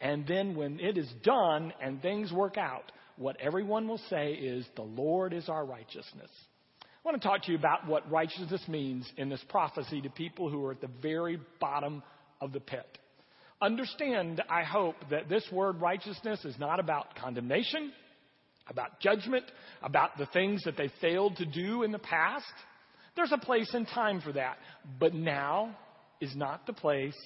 and 0.00 0.26
then 0.26 0.54
when 0.54 0.78
it 0.80 0.98
is 0.98 1.08
done 1.22 1.72
and 1.80 2.02
things 2.02 2.32
work 2.32 2.58
out, 2.58 2.92
what 3.16 3.36
everyone 3.40 3.88
will 3.88 4.00
say 4.10 4.32
is, 4.32 4.66
The 4.76 4.82
Lord 4.82 5.32
is 5.32 5.48
our 5.48 5.64
righteousness. 5.64 6.30
I 6.82 7.08
want 7.08 7.22
to 7.22 7.26
talk 7.28 7.44
to 7.44 7.52
you 7.52 7.58
about 7.58 7.86
what 7.86 8.10
righteousness 8.10 8.62
means 8.68 9.10
in 9.16 9.28
this 9.28 9.42
prophecy 9.48 10.00
to 10.02 10.10
people 10.10 10.50
who 10.50 10.64
are 10.64 10.72
at 10.72 10.80
the 10.80 10.90
very 11.00 11.38
bottom 11.60 12.02
of 12.40 12.52
the 12.52 12.60
pit. 12.60 12.98
Understand, 13.62 14.42
I 14.50 14.64
hope, 14.64 14.96
that 15.10 15.28
this 15.28 15.46
word 15.50 15.80
righteousness 15.80 16.44
is 16.44 16.58
not 16.58 16.78
about 16.78 17.14
condemnation, 17.14 17.92
about 18.68 19.00
judgment, 19.00 19.44
about 19.82 20.18
the 20.18 20.26
things 20.26 20.64
that 20.64 20.76
they 20.76 20.90
failed 21.00 21.36
to 21.36 21.46
do 21.46 21.84
in 21.84 21.92
the 21.92 21.98
past. 21.98 22.44
There's 23.14 23.32
a 23.32 23.38
place 23.38 23.70
and 23.72 23.86
time 23.88 24.20
for 24.20 24.32
that. 24.32 24.58
But 24.98 25.14
now 25.14 25.74
is 26.20 26.34
not 26.34 26.66
the 26.66 26.72
place 26.72 27.16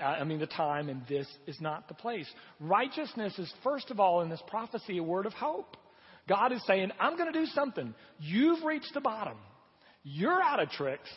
Uh, 0.00 0.04
I 0.04 0.24
mean, 0.24 0.38
the 0.38 0.46
time, 0.46 0.88
and 0.88 1.02
this 1.08 1.26
is 1.46 1.60
not 1.60 1.88
the 1.88 1.94
place. 1.94 2.28
Righteousness 2.60 3.38
is, 3.38 3.52
first 3.64 3.90
of 3.90 3.98
all, 3.98 4.20
in 4.20 4.28
this 4.28 4.42
prophecy, 4.46 4.98
a 4.98 5.02
word 5.02 5.26
of 5.26 5.32
hope. 5.32 5.76
God 6.28 6.52
is 6.52 6.62
saying, 6.66 6.90
I'm 7.00 7.16
going 7.16 7.32
to 7.32 7.38
do 7.38 7.46
something. 7.46 7.94
You've 8.20 8.64
reached 8.64 8.92
the 8.94 9.00
bottom. 9.00 9.38
You're 10.04 10.42
out 10.42 10.62
of 10.62 10.70
tricks, 10.70 11.08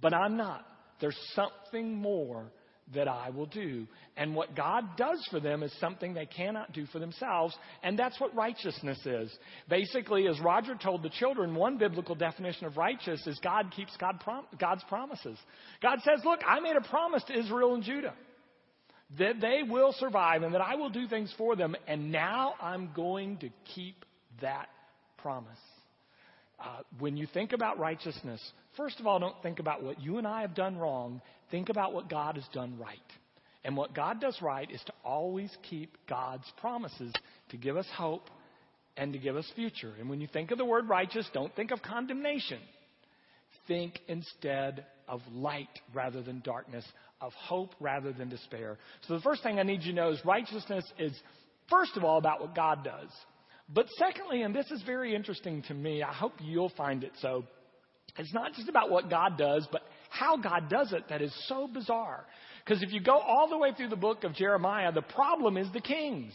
but 0.00 0.14
I'm 0.14 0.36
not. 0.36 0.64
There's 1.00 1.18
something 1.34 1.94
more 1.94 2.52
that 2.94 3.08
I 3.08 3.30
will 3.30 3.46
do. 3.46 3.86
And 4.16 4.34
what 4.34 4.56
God 4.56 4.96
does 4.96 5.26
for 5.30 5.40
them 5.40 5.62
is 5.62 5.72
something 5.78 6.14
they 6.14 6.26
cannot 6.26 6.72
do 6.72 6.86
for 6.86 6.98
themselves, 6.98 7.56
and 7.82 7.98
that's 7.98 8.20
what 8.20 8.34
righteousness 8.34 8.98
is. 9.04 9.30
Basically, 9.68 10.26
as 10.26 10.40
Roger 10.40 10.74
told 10.74 11.02
the 11.02 11.10
children, 11.10 11.54
one 11.54 11.78
biblical 11.78 12.14
definition 12.14 12.66
of 12.66 12.76
righteous 12.76 13.26
is 13.26 13.38
God 13.40 13.72
keeps 13.74 13.96
God 13.98 14.20
prom- 14.20 14.46
God's 14.58 14.84
promises. 14.84 15.38
God 15.82 15.98
says, 16.04 16.24
Look, 16.24 16.40
I 16.46 16.60
made 16.60 16.76
a 16.76 16.88
promise 16.88 17.22
to 17.24 17.38
Israel 17.38 17.74
and 17.74 17.82
Judah 17.82 18.14
that 19.18 19.40
they 19.40 19.62
will 19.66 19.92
survive 19.92 20.42
and 20.42 20.54
that 20.54 20.60
I 20.60 20.74
will 20.74 20.90
do 20.90 21.08
things 21.08 21.32
for 21.38 21.56
them, 21.56 21.74
and 21.86 22.12
now 22.12 22.54
I'm 22.60 22.90
going 22.94 23.38
to 23.38 23.48
keep 23.74 24.04
that 24.42 24.68
promise. 25.16 25.58
Uh, 26.60 26.80
when 26.98 27.16
you 27.16 27.26
think 27.32 27.52
about 27.52 27.78
righteousness, 27.78 28.40
first 28.76 28.98
of 28.98 29.06
all, 29.06 29.18
don't 29.18 29.40
think 29.42 29.60
about 29.60 29.82
what 29.82 30.00
you 30.00 30.18
and 30.18 30.26
I 30.26 30.40
have 30.40 30.54
done 30.54 30.76
wrong. 30.76 31.20
Think 31.50 31.68
about 31.68 31.92
what 31.92 32.10
God 32.10 32.34
has 32.34 32.44
done 32.52 32.76
right. 32.78 32.98
And 33.64 33.76
what 33.76 33.94
God 33.94 34.20
does 34.20 34.36
right 34.42 34.68
is 34.70 34.80
to 34.86 34.92
always 35.04 35.50
keep 35.68 35.96
God's 36.08 36.50
promises 36.60 37.12
to 37.50 37.56
give 37.56 37.76
us 37.76 37.86
hope 37.94 38.28
and 38.96 39.12
to 39.12 39.18
give 39.18 39.36
us 39.36 39.50
future. 39.54 39.92
And 40.00 40.08
when 40.08 40.20
you 40.20 40.26
think 40.26 40.50
of 40.50 40.58
the 40.58 40.64
word 40.64 40.88
righteous, 40.88 41.28
don't 41.32 41.54
think 41.54 41.70
of 41.70 41.80
condemnation. 41.82 42.58
Think 43.66 44.00
instead 44.08 44.84
of 45.06 45.20
light 45.32 45.68
rather 45.94 46.22
than 46.22 46.40
darkness, 46.44 46.84
of 47.20 47.32
hope 47.34 47.74
rather 47.80 48.12
than 48.12 48.28
despair. 48.28 48.78
So 49.06 49.14
the 49.14 49.20
first 49.20 49.42
thing 49.42 49.58
I 49.58 49.62
need 49.62 49.82
you 49.82 49.92
to 49.92 49.96
know 49.96 50.10
is 50.10 50.20
righteousness 50.24 50.84
is, 50.98 51.12
first 51.68 51.96
of 51.96 52.04
all, 52.04 52.18
about 52.18 52.40
what 52.40 52.54
God 52.54 52.84
does. 52.84 53.10
But 53.68 53.86
secondly, 53.98 54.42
and 54.42 54.54
this 54.54 54.70
is 54.70 54.82
very 54.82 55.14
interesting 55.14 55.62
to 55.68 55.74
me, 55.74 56.02
I 56.02 56.12
hope 56.12 56.32
you'll 56.40 56.72
find 56.76 57.04
it 57.04 57.12
so, 57.20 57.44
it's 58.16 58.32
not 58.32 58.54
just 58.54 58.68
about 58.68 58.90
what 58.90 59.10
God 59.10 59.36
does, 59.36 59.68
but 59.70 59.82
how 60.10 60.36
God 60.36 60.70
does 60.70 60.92
it 60.92 61.04
that 61.10 61.20
is 61.20 61.32
so 61.46 61.68
bizarre. 61.68 62.24
Because 62.64 62.82
if 62.82 62.92
you 62.92 63.00
go 63.00 63.18
all 63.18 63.48
the 63.48 63.58
way 63.58 63.72
through 63.76 63.90
the 63.90 63.96
book 63.96 64.24
of 64.24 64.34
Jeremiah, 64.34 64.90
the 64.90 65.02
problem 65.02 65.56
is 65.56 65.68
the 65.72 65.80
kings. 65.80 66.32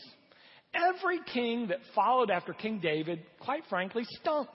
Every 0.74 1.20
king 1.34 1.68
that 1.68 1.80
followed 1.94 2.32
after 2.32 2.54
King 2.54 2.80
David, 2.80 3.22
quite 3.40 3.64
frankly, 3.70 4.04
stunk. 4.22 4.50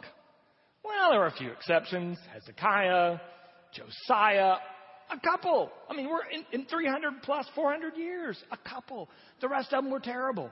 Well, 0.85 1.11
there 1.11 1.23
are 1.23 1.27
a 1.27 1.33
few 1.37 1.51
exceptions 1.51 2.19
Hezekiah, 2.33 3.19
Josiah, 3.73 4.57
a 5.11 5.21
couple. 5.23 5.71
I 5.89 5.95
mean, 5.95 6.09
we're 6.09 6.29
in, 6.31 6.45
in 6.53 6.67
300 6.67 7.23
plus 7.23 7.47
400 7.55 7.97
years, 7.97 8.43
a 8.51 8.57
couple. 8.69 9.09
The 9.41 9.49
rest 9.49 9.73
of 9.73 9.85
them 9.85 9.93
were 9.93 10.01
terrible. 10.01 10.51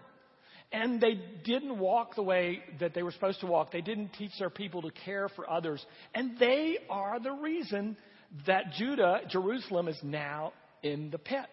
And 0.73 1.01
they 1.01 1.21
didn't 1.45 1.79
walk 1.79 2.17
the 2.17 2.23
way 2.23 2.61
that 2.81 2.93
they 2.93 3.03
were 3.03 3.13
supposed 3.13 3.41
to 3.41 3.47
walk. 3.47 3.71
They 3.71 3.81
didn't 3.81 4.11
teach 4.15 4.33
their 4.39 4.51
people 4.51 4.83
to 4.83 4.91
care 5.05 5.29
for 5.29 5.49
others. 5.49 5.85
And 6.15 6.39
they 6.39 6.79
are 6.91 7.21
the 7.21 7.33
reason 7.33 7.97
that 8.47 8.73
Judah, 8.77 9.21
Jerusalem, 9.31 9.89
is 9.89 9.99
now 10.03 10.53
in 10.83 11.11
the 11.11 11.19
pits. 11.19 11.47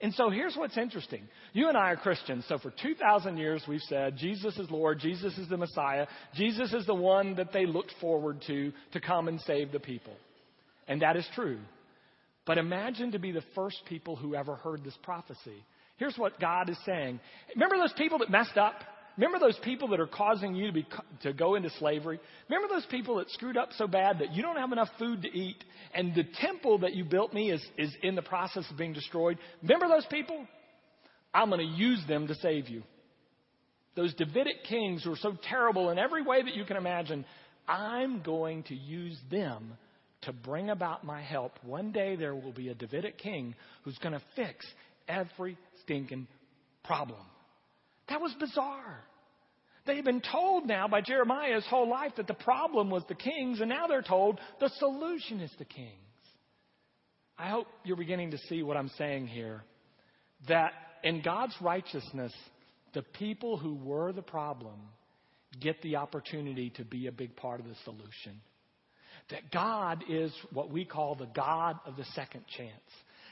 And 0.00 0.12
so 0.14 0.28
here's 0.28 0.56
what's 0.56 0.76
interesting. 0.76 1.22
You 1.54 1.68
and 1.68 1.76
I 1.76 1.92
are 1.92 1.96
Christians. 1.96 2.44
So 2.48 2.58
for 2.58 2.70
2,000 2.70 3.38
years, 3.38 3.62
we've 3.66 3.80
said 3.82 4.16
Jesus 4.18 4.56
is 4.58 4.70
Lord, 4.70 5.00
Jesus 5.00 5.36
is 5.38 5.48
the 5.48 5.56
Messiah, 5.56 6.06
Jesus 6.34 6.72
is 6.74 6.84
the 6.86 6.94
one 6.94 7.36
that 7.36 7.52
they 7.52 7.64
looked 7.64 7.94
forward 8.00 8.42
to 8.46 8.72
to 8.92 9.00
come 9.00 9.28
and 9.28 9.40
save 9.42 9.72
the 9.72 9.80
people. 9.80 10.12
And 10.86 11.00
that 11.02 11.16
is 11.16 11.26
true. 11.34 11.58
But 12.46 12.58
imagine 12.58 13.12
to 13.12 13.18
be 13.18 13.32
the 13.32 13.42
first 13.54 13.80
people 13.88 14.16
who 14.16 14.34
ever 14.34 14.54
heard 14.56 14.84
this 14.84 14.96
prophecy. 15.02 15.64
Here's 15.96 16.16
what 16.16 16.38
God 16.38 16.68
is 16.68 16.78
saying. 16.84 17.20
Remember 17.54 17.76
those 17.78 17.92
people 17.96 18.18
that 18.18 18.30
messed 18.30 18.56
up? 18.56 18.74
Remember 19.16 19.38
those 19.38 19.58
people 19.62 19.88
that 19.88 20.00
are 20.00 20.06
causing 20.06 20.54
you 20.54 20.66
to, 20.66 20.72
be, 20.72 20.86
to 21.22 21.32
go 21.32 21.54
into 21.54 21.70
slavery? 21.78 22.20
Remember 22.50 22.72
those 22.72 22.84
people 22.86 23.16
that 23.16 23.30
screwed 23.30 23.56
up 23.56 23.70
so 23.78 23.86
bad 23.86 24.18
that 24.18 24.34
you 24.34 24.42
don't 24.42 24.56
have 24.56 24.72
enough 24.72 24.90
food 24.98 25.22
to 25.22 25.28
eat 25.28 25.56
and 25.94 26.14
the 26.14 26.24
temple 26.40 26.78
that 26.78 26.94
you 26.94 27.04
built 27.04 27.32
me 27.32 27.50
is, 27.50 27.66
is 27.78 27.94
in 28.02 28.14
the 28.14 28.22
process 28.22 28.64
of 28.70 28.76
being 28.76 28.92
destroyed? 28.92 29.38
Remember 29.62 29.88
those 29.88 30.04
people? 30.10 30.46
I'm 31.32 31.48
going 31.48 31.66
to 31.66 31.74
use 31.74 32.02
them 32.06 32.26
to 32.26 32.34
save 32.36 32.68
you. 32.68 32.82
Those 33.94 34.12
Davidic 34.14 34.64
kings 34.68 35.02
who 35.02 35.12
are 35.12 35.16
so 35.16 35.34
terrible 35.48 35.88
in 35.88 35.98
every 35.98 36.22
way 36.22 36.42
that 36.42 36.54
you 36.54 36.66
can 36.66 36.76
imagine, 36.76 37.24
I'm 37.66 38.22
going 38.22 38.64
to 38.64 38.74
use 38.74 39.18
them 39.30 39.78
to 40.22 40.32
bring 40.34 40.68
about 40.68 41.04
my 41.04 41.22
help. 41.22 41.52
One 41.62 41.92
day 41.92 42.16
there 42.16 42.34
will 42.34 42.52
be 42.52 42.68
a 42.68 42.74
Davidic 42.74 43.16
king 43.16 43.54
who's 43.84 43.96
going 43.98 44.12
to 44.12 44.22
fix 44.34 44.66
every 45.08 45.56
stinking 45.86 46.26
problem. 46.84 47.20
That 48.08 48.20
was 48.20 48.34
bizarre. 48.38 49.02
They've 49.86 50.04
been 50.04 50.22
told 50.32 50.66
now 50.66 50.88
by 50.88 51.00
Jeremiah 51.00 51.54
his 51.54 51.66
whole 51.66 51.88
life 51.88 52.12
that 52.16 52.26
the 52.26 52.34
problem 52.34 52.90
was 52.90 53.04
the 53.08 53.14
kings, 53.14 53.60
and 53.60 53.68
now 53.68 53.86
they're 53.86 54.02
told 54.02 54.40
the 54.60 54.68
solution 54.78 55.40
is 55.40 55.50
the 55.58 55.64
kings. 55.64 55.90
I 57.38 57.48
hope 57.48 57.68
you're 57.84 57.96
beginning 57.96 58.32
to 58.32 58.38
see 58.48 58.62
what 58.62 58.76
I'm 58.76 58.90
saying 58.98 59.28
here. 59.28 59.62
That 60.48 60.72
in 61.04 61.22
God's 61.22 61.54
righteousness, 61.60 62.32
the 62.94 63.02
people 63.02 63.56
who 63.56 63.74
were 63.74 64.12
the 64.12 64.22
problem 64.22 64.74
get 65.60 65.80
the 65.82 65.96
opportunity 65.96 66.70
to 66.70 66.84
be 66.84 67.06
a 67.06 67.12
big 67.12 67.36
part 67.36 67.60
of 67.60 67.66
the 67.66 67.76
solution. 67.84 68.40
That 69.30 69.50
God 69.52 70.04
is 70.08 70.32
what 70.52 70.70
we 70.70 70.84
call 70.84 71.14
the 71.14 71.28
God 71.34 71.78
of 71.86 71.96
the 71.96 72.04
second 72.14 72.44
chance. 72.56 72.70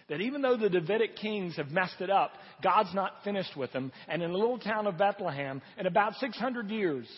That 0.08 0.20
even 0.20 0.42
though 0.42 0.56
the 0.56 0.68
Davidic 0.68 1.16
kings 1.16 1.56
have 1.56 1.70
messed 1.70 2.00
it 2.00 2.10
up, 2.10 2.32
God's 2.62 2.92
not 2.94 3.12
finished 3.24 3.56
with 3.56 3.72
them. 3.72 3.90
And 4.06 4.22
in 4.22 4.32
the 4.32 4.38
little 4.38 4.58
town 4.58 4.86
of 4.86 4.98
Bethlehem, 4.98 5.62
in 5.78 5.86
about 5.86 6.14
600 6.16 6.70
years, 6.70 7.08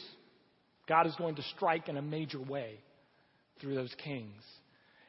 God 0.88 1.06
is 1.06 1.14
going 1.16 1.34
to 1.36 1.42
strike 1.56 1.88
in 1.88 1.96
a 1.96 2.02
major 2.02 2.40
way 2.40 2.78
through 3.60 3.74
those 3.74 3.94
kings. 4.04 4.42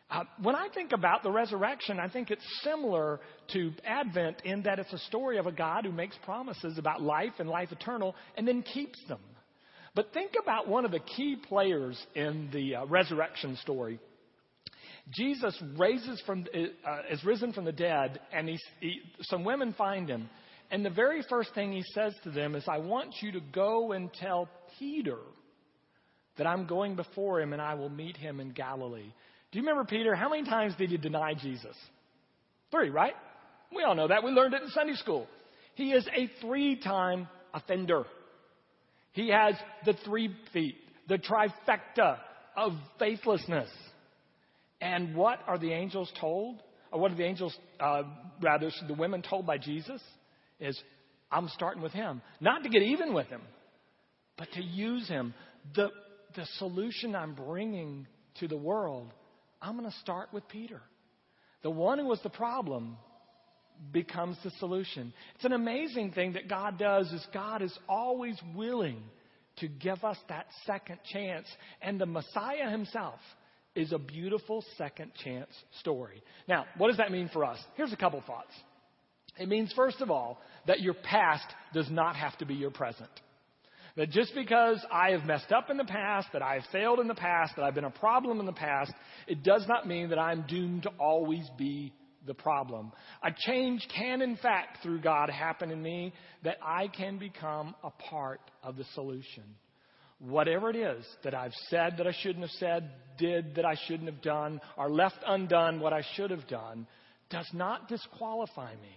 Uh, 0.09 0.23
when 0.41 0.55
I 0.55 0.69
think 0.73 0.93
about 0.93 1.21
the 1.21 1.31
resurrection, 1.31 1.99
I 1.99 2.07
think 2.07 2.31
it's 2.31 2.61
similar 2.63 3.19
to 3.51 3.71
Advent 3.85 4.41
in 4.45 4.63
that 4.63 4.79
it's 4.79 4.93
a 4.93 4.97
story 4.99 5.37
of 5.37 5.47
a 5.47 5.51
God 5.51 5.85
who 5.85 5.91
makes 5.91 6.15
promises 6.23 6.77
about 6.77 7.01
life 7.01 7.33
and 7.39 7.49
life 7.49 7.71
eternal 7.71 8.15
and 8.37 8.47
then 8.47 8.61
keeps 8.61 8.97
them. 9.09 9.19
But 9.95 10.13
think 10.13 10.33
about 10.41 10.67
one 10.67 10.85
of 10.85 10.91
the 10.91 10.99
key 10.99 11.35
players 11.35 11.99
in 12.15 12.49
the 12.53 12.75
uh, 12.75 12.85
resurrection 12.85 13.57
story. 13.57 13.99
Jesus 15.15 15.57
raises 15.77 16.21
from, 16.25 16.45
uh, 16.53 16.99
is 17.09 17.23
risen 17.23 17.53
from 17.53 17.65
the 17.65 17.71
dead, 17.71 18.19
and 18.33 18.49
he, 18.49 18.59
some 19.21 19.43
women 19.45 19.73
find 19.77 20.09
him. 20.09 20.29
And 20.69 20.85
the 20.85 20.89
very 20.89 21.23
first 21.29 21.53
thing 21.55 21.71
he 21.71 21.83
says 21.93 22.13
to 22.23 22.29
them 22.29 22.55
is, 22.55 22.65
I 22.67 22.79
want 22.79 23.15
you 23.21 23.31
to 23.33 23.39
go 23.39 23.93
and 23.93 24.11
tell 24.13 24.49
Peter 24.77 25.17
that 26.37 26.45
I'm 26.45 26.67
going 26.67 26.95
before 26.95 27.39
him 27.39 27.53
and 27.53 27.61
I 27.61 27.75
will 27.75 27.89
meet 27.89 28.17
him 28.17 28.39
in 28.39 28.49
Galilee. 28.51 29.13
Do 29.51 29.59
you 29.59 29.65
remember 29.65 29.85
Peter? 29.85 30.13
How 30.13 30.29
many 30.29 30.43
times 30.43 30.73
did 30.77 30.89
he 30.89 30.97
deny 30.97 31.33
Jesus? 31.33 31.75
Three, 32.69 32.89
right? 32.89 33.13
We 33.73 33.83
all 33.83 33.95
know 33.95 34.09
that. 34.09 34.23
We 34.23 34.31
learned 34.31 34.53
it 34.53 34.61
in 34.61 34.69
Sunday 34.69 34.95
school. 34.95 35.27
He 35.75 35.91
is 35.91 36.05
a 36.07 36.29
three 36.41 36.75
time 36.75 37.27
offender. 37.53 38.03
He 39.13 39.29
has 39.29 39.55
the 39.85 39.93
three 40.05 40.35
feet, 40.53 40.75
the 41.07 41.17
trifecta 41.17 42.17
of 42.55 42.73
faithlessness. 42.99 43.69
And 44.81 45.15
what 45.15 45.39
are 45.47 45.57
the 45.57 45.71
angels 45.71 46.11
told? 46.19 46.61
Or 46.91 46.99
what 46.99 47.11
are 47.11 47.15
the 47.15 47.25
angels, 47.25 47.55
uh, 47.79 48.03
rather, 48.41 48.71
the 48.87 48.93
women 48.93 49.21
told 49.21 49.45
by 49.45 49.57
Jesus? 49.57 50.01
Is, 50.59 50.79
I'm 51.31 51.49
starting 51.49 51.81
with 51.81 51.91
him. 51.91 52.21
Not 52.39 52.63
to 52.63 52.69
get 52.69 52.81
even 52.81 53.13
with 53.13 53.27
him, 53.27 53.41
but 54.37 54.51
to 54.53 54.63
use 54.63 55.07
him. 55.07 55.33
The, 55.75 55.89
the 56.35 56.45
solution 56.57 57.15
I'm 57.15 57.33
bringing 57.33 58.07
to 58.39 58.47
the 58.47 58.57
world, 58.57 59.13
I'm 59.61 59.77
going 59.77 59.89
to 59.89 59.97
start 59.99 60.29
with 60.31 60.47
Peter. 60.47 60.81
The 61.63 61.69
one 61.69 61.99
who 61.99 62.05
was 62.05 62.19
the 62.23 62.29
problem 62.29 62.97
becomes 63.91 64.37
the 64.43 64.51
solution. 64.59 65.13
It's 65.35 65.45
an 65.45 65.53
amazing 65.53 66.11
thing 66.11 66.33
that 66.33 66.47
God 66.47 66.79
does 66.79 67.11
is 67.11 67.25
God 67.33 67.61
is 67.61 67.77
always 67.89 68.35
willing 68.55 69.01
to 69.57 69.67
give 69.67 70.03
us 70.03 70.17
that 70.29 70.47
second 70.65 70.99
chance. 71.11 71.47
And 71.81 71.99
the 71.99 72.05
Messiah 72.05 72.69
himself 72.69 73.19
is 73.77 73.91
a 73.91 73.99
beautiful 73.99 74.65
second 74.75 75.11
chance 75.23 75.51
story. 75.79 76.23
Now, 76.47 76.65
what 76.77 76.87
does 76.87 76.97
that 76.97 77.11
mean 77.11 77.29
for 77.31 77.45
us? 77.45 77.59
Here's 77.75 77.93
a 77.93 77.97
couple 77.97 78.21
thoughts. 78.25 78.51
It 79.37 79.47
means, 79.47 79.71
first 79.75 80.01
of 80.01 80.09
all, 80.09 80.41
that 80.65 80.79
your 80.79 80.95
past 80.95 81.45
does 81.75 81.89
not 81.91 82.15
have 82.15 82.35
to 82.39 82.45
be 82.45 82.55
your 82.55 82.71
present. 82.71 83.09
That 83.95 84.09
just 84.09 84.33
because 84.33 84.83
I 84.91 85.11
have 85.11 85.25
messed 85.25 85.51
up 85.51 85.69
in 85.69 85.77
the 85.77 85.85
past, 85.85 86.27
that 86.33 86.41
I 86.41 86.55
have 86.55 86.63
failed 86.71 86.99
in 86.99 87.07
the 87.07 87.13
past, 87.13 87.53
that 87.55 87.63
I've 87.63 87.75
been 87.75 87.83
a 87.83 87.91
problem 87.91 88.39
in 88.39 88.47
the 88.47 88.51
past, 88.51 88.91
it 89.27 89.43
does 89.43 89.65
not 89.67 89.87
mean 89.87 90.09
that 90.09 90.19
I'm 90.19 90.45
doomed 90.47 90.83
to 90.83 90.91
always 90.99 91.47
be 91.55 91.93
the 92.25 92.33
problem. 92.33 92.91
A 93.23 93.29
change 93.45 93.87
can, 93.95 94.23
in 94.23 94.37
fact, 94.37 94.79
through 94.81 95.01
God, 95.01 95.29
happen 95.29 95.69
in 95.69 95.81
me 95.81 96.13
that 96.43 96.57
I 96.63 96.87
can 96.87 97.19
become 97.19 97.75
a 97.83 97.91
part 97.91 98.41
of 98.63 98.75
the 98.75 98.85
solution 98.95 99.43
whatever 100.19 100.69
it 100.69 100.75
is 100.75 101.05
that 101.23 101.33
I've 101.33 101.53
said 101.69 101.95
that 101.97 102.07
I 102.07 102.13
shouldn't 102.21 102.41
have 102.41 102.51
said, 102.51 102.89
did 103.17 103.55
that 103.55 103.65
I 103.65 103.75
shouldn't 103.87 104.09
have 104.09 104.21
done, 104.21 104.61
or 104.77 104.89
left 104.89 105.17
undone 105.25 105.79
what 105.79 105.93
I 105.93 106.03
should 106.15 106.31
have 106.31 106.47
done, 106.47 106.87
does 107.29 107.47
not 107.53 107.87
disqualify 107.87 108.71
me 108.73 108.95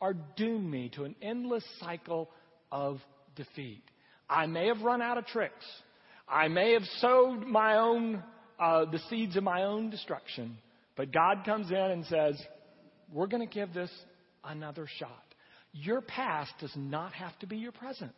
or 0.00 0.14
doom 0.36 0.70
me 0.70 0.90
to 0.90 1.04
an 1.04 1.14
endless 1.22 1.64
cycle 1.80 2.30
of 2.70 2.98
defeat. 3.36 3.82
I 4.28 4.46
may 4.46 4.68
have 4.68 4.82
run 4.82 5.02
out 5.02 5.18
of 5.18 5.26
tricks. 5.26 5.64
I 6.28 6.48
may 6.48 6.72
have 6.72 6.84
sowed 6.98 7.46
my 7.46 7.76
own, 7.78 8.22
uh, 8.58 8.86
the 8.86 9.00
seeds 9.10 9.36
of 9.36 9.42
my 9.42 9.62
own 9.64 9.90
destruction. 9.90 10.56
But 10.96 11.12
God 11.12 11.44
comes 11.44 11.70
in 11.70 11.76
and 11.76 12.04
says, 12.06 12.40
We're 13.12 13.26
going 13.26 13.46
to 13.46 13.52
give 13.52 13.74
this 13.74 13.90
another 14.44 14.86
shot. 14.98 15.24
Your 15.72 16.00
past 16.00 16.52
does 16.60 16.72
not 16.76 17.12
have 17.14 17.38
to 17.40 17.46
be 17.46 17.56
your 17.56 17.72
present. 17.72 18.14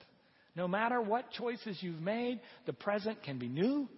No 0.56 0.66
matter 0.66 1.00
what 1.00 1.30
choices 1.32 1.78
you've 1.80 2.00
made, 2.00 2.40
the 2.64 2.72
present 2.72 3.22
can 3.22 3.38
be 3.38 3.48
new, 3.48 3.88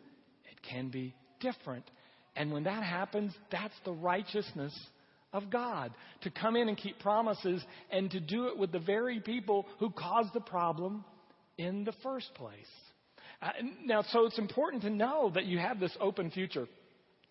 it 0.50 0.68
can 0.68 0.88
be 0.88 1.14
different. 1.40 1.84
And 2.34 2.52
when 2.52 2.64
that 2.64 2.82
happens, 2.82 3.32
that's 3.50 3.74
the 3.84 3.92
righteousness 3.92 4.76
of 5.32 5.50
God 5.50 5.92
to 6.22 6.30
come 6.30 6.56
in 6.56 6.68
and 6.68 6.76
keep 6.76 6.98
promises 6.98 7.62
and 7.90 8.10
to 8.10 8.20
do 8.20 8.48
it 8.48 8.58
with 8.58 8.72
the 8.72 8.78
very 8.78 9.20
people 9.20 9.66
who 9.78 9.90
caused 9.90 10.32
the 10.34 10.40
problem 10.40 11.04
in 11.58 11.84
the 11.84 11.92
first 12.02 12.32
place. 12.34 12.66
Uh, 13.40 13.50
now, 13.84 14.02
so 14.10 14.26
it's 14.26 14.38
important 14.38 14.82
to 14.82 14.90
know 14.90 15.30
that 15.34 15.44
you 15.44 15.58
have 15.58 15.78
this 15.78 15.96
open 16.00 16.30
future. 16.30 16.66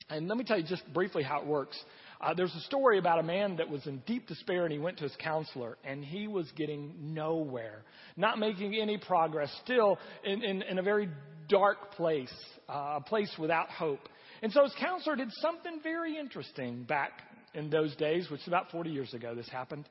And 0.09 0.27
let 0.29 0.37
me 0.37 0.45
tell 0.45 0.57
you 0.57 0.65
just 0.65 0.85
briefly 0.93 1.23
how 1.23 1.41
it 1.41 1.47
works. 1.47 1.77
Uh, 2.19 2.33
there's 2.33 2.53
a 2.55 2.61
story 2.61 2.97
about 2.97 3.19
a 3.19 3.23
man 3.23 3.57
that 3.57 3.69
was 3.69 3.85
in 3.85 3.99
deep 4.07 4.27
despair 4.27 4.63
and 4.63 4.73
he 4.73 4.79
went 4.79 4.97
to 4.97 5.03
his 5.03 5.15
counselor 5.19 5.77
and 5.83 6.03
he 6.03 6.27
was 6.27 6.51
getting 6.55 6.93
nowhere, 6.99 7.83
not 8.15 8.39
making 8.39 8.75
any 8.75 8.97
progress, 8.97 9.51
still 9.63 9.99
in, 10.23 10.43
in, 10.43 10.61
in 10.63 10.79
a 10.79 10.81
very 10.81 11.09
dark 11.47 11.91
place, 11.91 12.33
uh, 12.69 12.95
a 12.97 13.01
place 13.01 13.33
without 13.37 13.69
hope. 13.69 13.99
And 14.41 14.51
so 14.51 14.63
his 14.63 14.73
counselor 14.79 15.15
did 15.15 15.29
something 15.41 15.79
very 15.83 16.17
interesting 16.17 16.83
back 16.83 17.11
in 17.53 17.69
those 17.69 17.95
days, 17.95 18.29
which 18.29 18.41
is 18.41 18.47
about 18.47 18.71
40 18.71 18.89
years 18.89 19.13
ago 19.13 19.35
this 19.35 19.49
happened. 19.49 19.87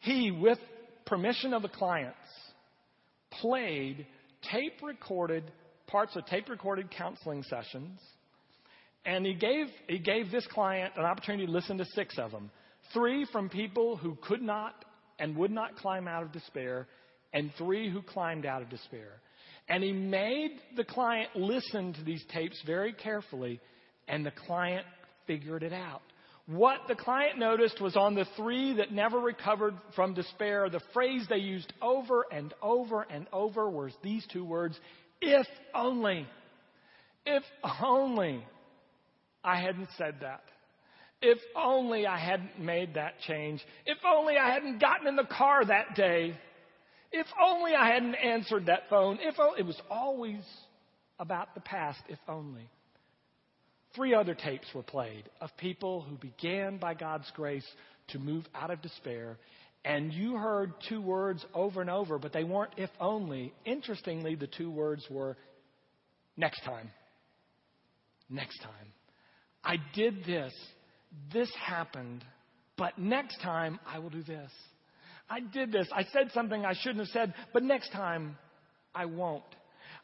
He, 0.00 0.30
with 0.30 0.58
permission 1.04 1.52
of 1.52 1.62
the 1.62 1.68
clients, 1.68 2.16
played 3.40 4.06
tape 4.50 4.82
recorded 4.82 5.44
parts 5.86 6.16
of 6.16 6.24
tape 6.26 6.48
recorded 6.48 6.90
counseling 6.90 7.42
sessions 7.42 7.98
and 9.04 9.24
he 9.24 9.34
gave, 9.34 9.66
he 9.88 9.98
gave 9.98 10.30
this 10.30 10.46
client 10.48 10.94
an 10.96 11.04
opportunity 11.04 11.46
to 11.46 11.52
listen 11.52 11.78
to 11.78 11.84
six 11.94 12.18
of 12.18 12.30
them 12.30 12.50
three 12.92 13.24
from 13.32 13.48
people 13.48 13.96
who 13.96 14.16
could 14.22 14.42
not 14.42 14.84
and 15.18 15.36
would 15.36 15.50
not 15.50 15.76
climb 15.76 16.08
out 16.08 16.22
of 16.22 16.32
despair, 16.32 16.88
and 17.32 17.52
three 17.58 17.90
who 17.90 18.02
climbed 18.02 18.46
out 18.46 18.62
of 18.62 18.70
despair. 18.70 19.20
And 19.68 19.84
he 19.84 19.92
made 19.92 20.58
the 20.76 20.84
client 20.84 21.28
listen 21.36 21.92
to 21.92 22.02
these 22.02 22.24
tapes 22.32 22.60
very 22.66 22.92
carefully, 22.92 23.60
and 24.08 24.24
the 24.24 24.32
client 24.46 24.84
figured 25.26 25.62
it 25.62 25.72
out. 25.74 26.00
What 26.46 26.80
the 26.88 26.96
client 26.96 27.38
noticed 27.38 27.80
was 27.80 27.96
on 27.96 28.14
the 28.14 28.26
three 28.36 28.74
that 28.78 28.92
never 28.92 29.18
recovered 29.18 29.74
from 29.94 30.14
despair, 30.14 30.68
the 30.68 30.80
phrase 30.92 31.26
they 31.28 31.36
used 31.36 31.72
over 31.80 32.24
and 32.32 32.52
over 32.62 33.02
and 33.02 33.26
over 33.32 33.70
was 33.70 33.92
these 34.02 34.26
two 34.32 34.44
words 34.44 34.76
if 35.20 35.46
only. 35.74 36.26
If 37.26 37.44
only. 37.80 38.42
I 39.44 39.60
hadn't 39.60 39.88
said 39.96 40.16
that. 40.20 40.42
If 41.22 41.38
only 41.54 42.06
I 42.06 42.18
hadn't 42.18 42.58
made 42.58 42.94
that 42.94 43.20
change. 43.26 43.60
If 43.84 43.98
only 44.06 44.36
I 44.36 44.52
hadn't 44.52 44.80
gotten 44.80 45.06
in 45.06 45.16
the 45.16 45.24
car 45.24 45.64
that 45.64 45.94
day. 45.94 46.34
If 47.12 47.26
only 47.42 47.74
I 47.74 47.88
hadn't 47.88 48.14
answered 48.14 48.66
that 48.66 48.88
phone. 48.88 49.18
If 49.20 49.34
it 49.58 49.66
was 49.66 49.80
always 49.90 50.42
about 51.18 51.54
the 51.54 51.60
past, 51.60 52.00
if 52.08 52.18
only. 52.28 52.68
Three 53.94 54.14
other 54.14 54.34
tapes 54.34 54.68
were 54.74 54.82
played 54.82 55.24
of 55.40 55.50
people 55.56 56.02
who 56.02 56.16
began 56.16 56.78
by 56.78 56.94
God's 56.94 57.30
grace 57.34 57.66
to 58.08 58.18
move 58.18 58.46
out 58.54 58.70
of 58.70 58.80
despair. 58.80 59.36
And 59.84 60.12
you 60.12 60.36
heard 60.36 60.72
two 60.88 61.02
words 61.02 61.44
over 61.54 61.80
and 61.80 61.90
over, 61.90 62.18
but 62.18 62.32
they 62.32 62.44
weren't 62.44 62.72
if 62.76 62.90
only. 63.00 63.52
Interestingly, 63.64 64.36
the 64.36 64.46
two 64.46 64.70
words 64.70 65.04
were 65.10 65.36
next 66.36 66.62
time. 66.64 66.90
Next 68.28 68.58
time. 68.62 68.92
I 69.64 69.76
did 69.94 70.24
this. 70.24 70.52
This 71.32 71.50
happened. 71.54 72.24
But 72.76 72.98
next 72.98 73.40
time, 73.42 73.78
I 73.86 73.98
will 73.98 74.10
do 74.10 74.22
this. 74.22 74.50
I 75.28 75.40
did 75.40 75.70
this. 75.70 75.86
I 75.92 76.04
said 76.12 76.30
something 76.32 76.64
I 76.64 76.74
shouldn't 76.74 77.00
have 77.00 77.08
said, 77.08 77.34
but 77.52 77.62
next 77.62 77.92
time, 77.92 78.36
I 78.94 79.04
won't. 79.06 79.44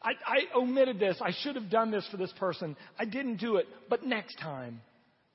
I, 0.03 0.11
I 0.25 0.59
omitted 0.59 1.01
this. 1.01 1.17
I 1.21 1.33
should 1.43 1.57
have 1.57 1.71
done 1.71 1.91
this 1.91 2.07
for 2.11 2.17
this 2.17 2.33
person. 2.39 2.77
I 2.99 3.07
didn't 3.07 3.37
do 3.37 3.57
it, 3.57 3.67
but 3.91 4.05
next 4.05 4.39
time, 4.39 4.81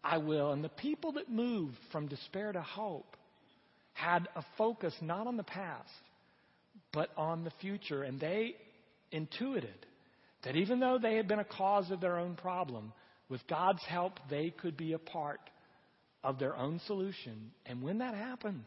I 0.04 0.18
will. 0.18 0.52
And 0.52 0.64
the 0.64 0.70
people 0.70 1.14
that 1.14 1.30
moved 1.30 1.76
from 1.92 2.08
despair 2.08 2.52
to 2.52 2.62
hope 2.62 3.18
had 3.94 4.28
a 4.36 4.44
focus 4.58 4.94
not 5.02 5.28
on 5.28 5.36
the 5.36 5.44
past, 5.44 5.90
but 6.94 7.10
on 7.18 7.44
the 7.44 7.52
future. 7.60 8.04
And 8.04 8.20
they 8.20 8.56
intuited 9.12 9.86
that 10.44 10.56
even 10.56 10.80
though 10.80 10.98
they 10.98 11.16
had 11.16 11.28
been 11.28 11.40
a 11.40 11.46
cause 11.46 11.92
of 11.92 12.00
their 12.00 12.18
own 12.18 12.36
problem, 12.36 12.94
with 13.32 13.48
God's 13.48 13.84
help, 13.88 14.20
they 14.30 14.50
could 14.50 14.76
be 14.76 14.92
a 14.92 15.00
part 15.00 15.40
of 16.22 16.38
their 16.38 16.56
own 16.56 16.82
solution. 16.86 17.52
And 17.66 17.82
when 17.82 18.00
that 18.00 18.14
happens, 18.14 18.66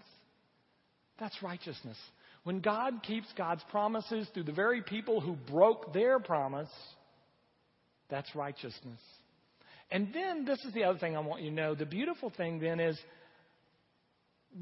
that's 1.20 1.40
righteousness. 1.42 1.98
When 2.44 2.61
God 2.61 2.94
keeps 3.03 3.27
God's 3.37 3.62
promises 3.70 4.27
through 4.33 4.44
the 4.44 4.53
very 4.53 4.83
people 4.83 5.20
who 5.20 5.37
broke 5.50 5.92
their 5.92 6.18
promise, 6.18 6.70
that's 8.09 8.35
righteousness. 8.35 9.00
And 9.90 10.09
then, 10.14 10.46
this 10.46 10.59
is 10.66 10.72
the 10.72 10.85
other 10.85 10.98
thing 10.98 11.14
I 11.14 11.20
want 11.20 11.42
you 11.42 11.50
to 11.50 11.55
know. 11.55 11.74
The 11.74 11.87
beautiful 11.87 12.33
thing 12.35 12.59
then 12.59 12.81
is 12.81 12.98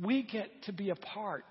we 0.05 0.25
get 0.25 0.51
to 0.65 0.73
be 0.73 0.91
a 0.91 0.97
part 0.97 1.45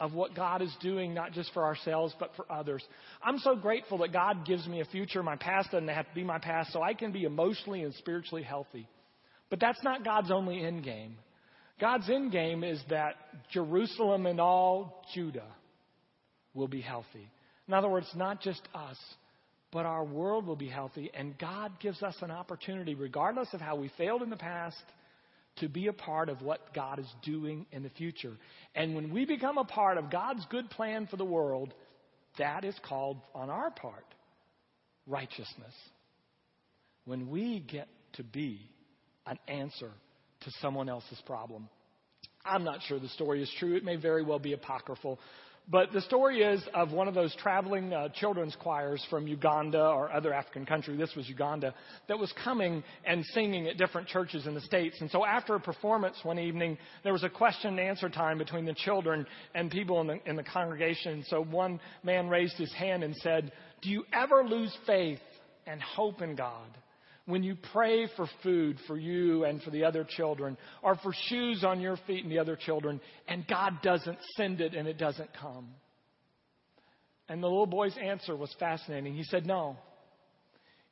of 0.00 0.14
what 0.14 0.34
God 0.34 0.62
is 0.62 0.74
doing, 0.80 1.12
not 1.12 1.32
just 1.32 1.52
for 1.52 1.64
ourselves, 1.64 2.14
but 2.20 2.30
for 2.36 2.50
others. 2.50 2.84
I'm 3.22 3.38
so 3.38 3.56
grateful 3.56 3.98
that 3.98 4.12
God 4.12 4.46
gives 4.46 4.66
me 4.66 4.80
a 4.80 4.84
future. 4.84 5.22
My 5.22 5.36
past 5.36 5.72
doesn't 5.72 5.88
have 5.88 6.08
to 6.08 6.14
be 6.14 6.24
my 6.24 6.38
past, 6.38 6.72
so 6.72 6.82
I 6.82 6.94
can 6.94 7.10
be 7.10 7.24
emotionally 7.24 7.82
and 7.82 7.92
spiritually 7.94 8.44
healthy. 8.44 8.88
But 9.50 9.60
that's 9.60 9.82
not 9.82 10.04
God's 10.04 10.30
only 10.30 10.64
end 10.64 10.84
game. 10.84 11.16
God's 11.80 12.08
end 12.10 12.32
game 12.32 12.64
is 12.64 12.80
that 12.90 13.14
Jerusalem 13.52 14.26
and 14.26 14.40
all 14.40 15.04
Judah 15.14 15.46
will 16.54 16.68
be 16.68 16.80
healthy. 16.80 17.30
In 17.66 17.74
other 17.74 17.88
words, 17.88 18.08
not 18.14 18.40
just 18.40 18.62
us, 18.74 18.96
but 19.70 19.84
our 19.84 20.04
world 20.04 20.46
will 20.46 20.56
be 20.56 20.68
healthy. 20.68 21.10
And 21.12 21.38
God 21.38 21.72
gives 21.80 22.02
us 22.02 22.16
an 22.20 22.30
opportunity, 22.30 22.94
regardless 22.94 23.48
of 23.52 23.60
how 23.60 23.76
we 23.76 23.90
failed 23.96 24.22
in 24.22 24.30
the 24.30 24.36
past, 24.36 24.82
to 25.60 25.68
be 25.68 25.86
a 25.88 25.92
part 25.92 26.28
of 26.28 26.42
what 26.42 26.74
God 26.74 26.98
is 26.98 27.12
doing 27.22 27.66
in 27.72 27.82
the 27.82 27.90
future. 27.90 28.36
And 28.74 28.94
when 28.94 29.12
we 29.12 29.24
become 29.24 29.58
a 29.58 29.64
part 29.64 29.98
of 29.98 30.10
God's 30.10 30.44
good 30.50 30.70
plan 30.70 31.06
for 31.06 31.16
the 31.16 31.24
world, 31.24 31.74
that 32.38 32.64
is 32.64 32.74
called, 32.86 33.18
on 33.34 33.50
our 33.50 33.70
part, 33.70 34.04
righteousness. 35.06 35.74
When 37.04 37.30
we 37.30 37.60
get 37.60 37.88
to 38.14 38.22
be 38.22 38.60
an 39.26 39.38
answer 39.48 39.90
to 40.42 40.50
someone 40.60 40.88
else's 40.88 41.20
problem. 41.26 41.68
I'm 42.44 42.64
not 42.64 42.80
sure 42.86 42.98
the 42.98 43.08
story 43.08 43.42
is 43.42 43.52
true. 43.58 43.76
It 43.76 43.84
may 43.84 43.96
very 43.96 44.22
well 44.22 44.38
be 44.38 44.52
apocryphal. 44.52 45.18
But 45.70 45.92
the 45.92 46.00
story 46.00 46.40
is 46.40 46.62
of 46.72 46.92
one 46.92 47.08
of 47.08 47.14
those 47.14 47.34
traveling 47.36 47.92
uh, 47.92 48.08
children's 48.14 48.56
choirs 48.56 49.04
from 49.10 49.26
Uganda 49.26 49.82
or 49.82 50.10
other 50.10 50.32
African 50.32 50.64
country. 50.64 50.96
This 50.96 51.14
was 51.14 51.28
Uganda 51.28 51.74
that 52.08 52.18
was 52.18 52.32
coming 52.42 52.82
and 53.04 53.22
singing 53.34 53.68
at 53.68 53.76
different 53.76 54.08
churches 54.08 54.46
in 54.46 54.54
the 54.54 54.62
States. 54.62 54.96
And 55.00 55.10
so 55.10 55.26
after 55.26 55.54
a 55.54 55.60
performance 55.60 56.16
one 56.22 56.38
evening, 56.38 56.78
there 57.04 57.12
was 57.12 57.22
a 57.22 57.28
question 57.28 57.78
and 57.78 57.80
answer 57.80 58.08
time 58.08 58.38
between 58.38 58.64
the 58.64 58.72
children 58.72 59.26
and 59.54 59.70
people 59.70 60.00
in 60.00 60.06
the, 60.06 60.18
in 60.24 60.36
the 60.36 60.42
congregation. 60.42 61.22
So 61.28 61.44
one 61.44 61.80
man 62.02 62.30
raised 62.30 62.56
his 62.56 62.72
hand 62.72 63.04
and 63.04 63.14
said, 63.16 63.52
Do 63.82 63.90
you 63.90 64.04
ever 64.10 64.44
lose 64.44 64.74
faith 64.86 65.20
and 65.66 65.82
hope 65.82 66.22
in 66.22 66.34
God? 66.34 66.68
When 67.28 67.42
you 67.42 67.56
pray 67.74 68.08
for 68.16 68.26
food 68.42 68.78
for 68.86 68.96
you 68.96 69.44
and 69.44 69.62
for 69.62 69.68
the 69.68 69.84
other 69.84 70.02
children, 70.02 70.56
or 70.82 70.96
for 70.96 71.12
shoes 71.28 71.62
on 71.62 71.78
your 71.78 71.98
feet 72.06 72.22
and 72.22 72.32
the 72.32 72.38
other 72.38 72.56
children, 72.56 73.02
and 73.28 73.46
God 73.46 73.82
doesn't 73.82 74.16
send 74.34 74.62
it 74.62 74.74
and 74.74 74.88
it 74.88 74.96
doesn't 74.96 75.28
come? 75.38 75.68
And 77.28 77.42
the 77.42 77.46
little 77.46 77.66
boy's 77.66 77.94
answer 78.02 78.34
was 78.34 78.50
fascinating. 78.58 79.14
He 79.14 79.24
said, 79.24 79.46
No. 79.46 79.76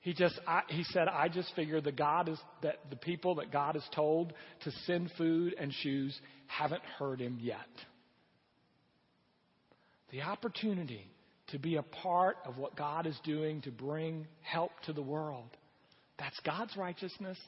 He 0.01 0.13
just, 0.13 0.39
I, 0.47 0.61
he 0.69 0.85
said, 0.85 1.09
I 1.09 1.29
just 1.29 1.53
figure 1.57 1.81
the 1.81 1.91
God 1.91 2.29
is 2.29 2.39
that 2.63 2.77
the 2.91 2.97
people 2.97 3.37
that 3.37 3.51
God 3.51 3.75
has 3.75 3.85
told 3.95 4.35
to 4.63 4.71
send 4.85 5.11
food 5.17 5.55
and 5.59 5.73
shoes 5.73 6.17
haven't 6.49 6.83
heard 6.99 7.19
him 7.19 7.39
yet. 7.41 7.57
The 10.13 10.21
opportunity 10.21 11.11
to 11.49 11.59
be 11.59 11.77
a 11.77 11.83
part 11.83 12.37
of 12.45 12.59
what 12.59 12.77
God 12.77 13.07
is 13.07 13.19
doing 13.25 13.63
to 13.63 13.71
bring 13.71 14.27
help 14.43 14.71
to 14.85 14.93
the 14.93 15.03
world 15.03 15.49
that's 16.19 16.39
God's 16.41 16.77
righteousness. 16.77 17.39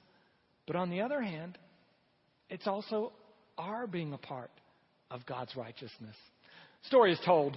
But 0.66 0.76
on 0.76 0.90
the 0.90 1.00
other 1.00 1.22
hand, 1.22 1.56
it's 2.50 2.66
also 2.66 3.12
our 3.56 3.86
being 3.86 4.12
a 4.12 4.18
part 4.18 4.50
of 5.10 5.24
God's 5.26 5.56
righteousness. 5.56 6.16
Story 6.82 7.12
is 7.12 7.20
told 7.24 7.56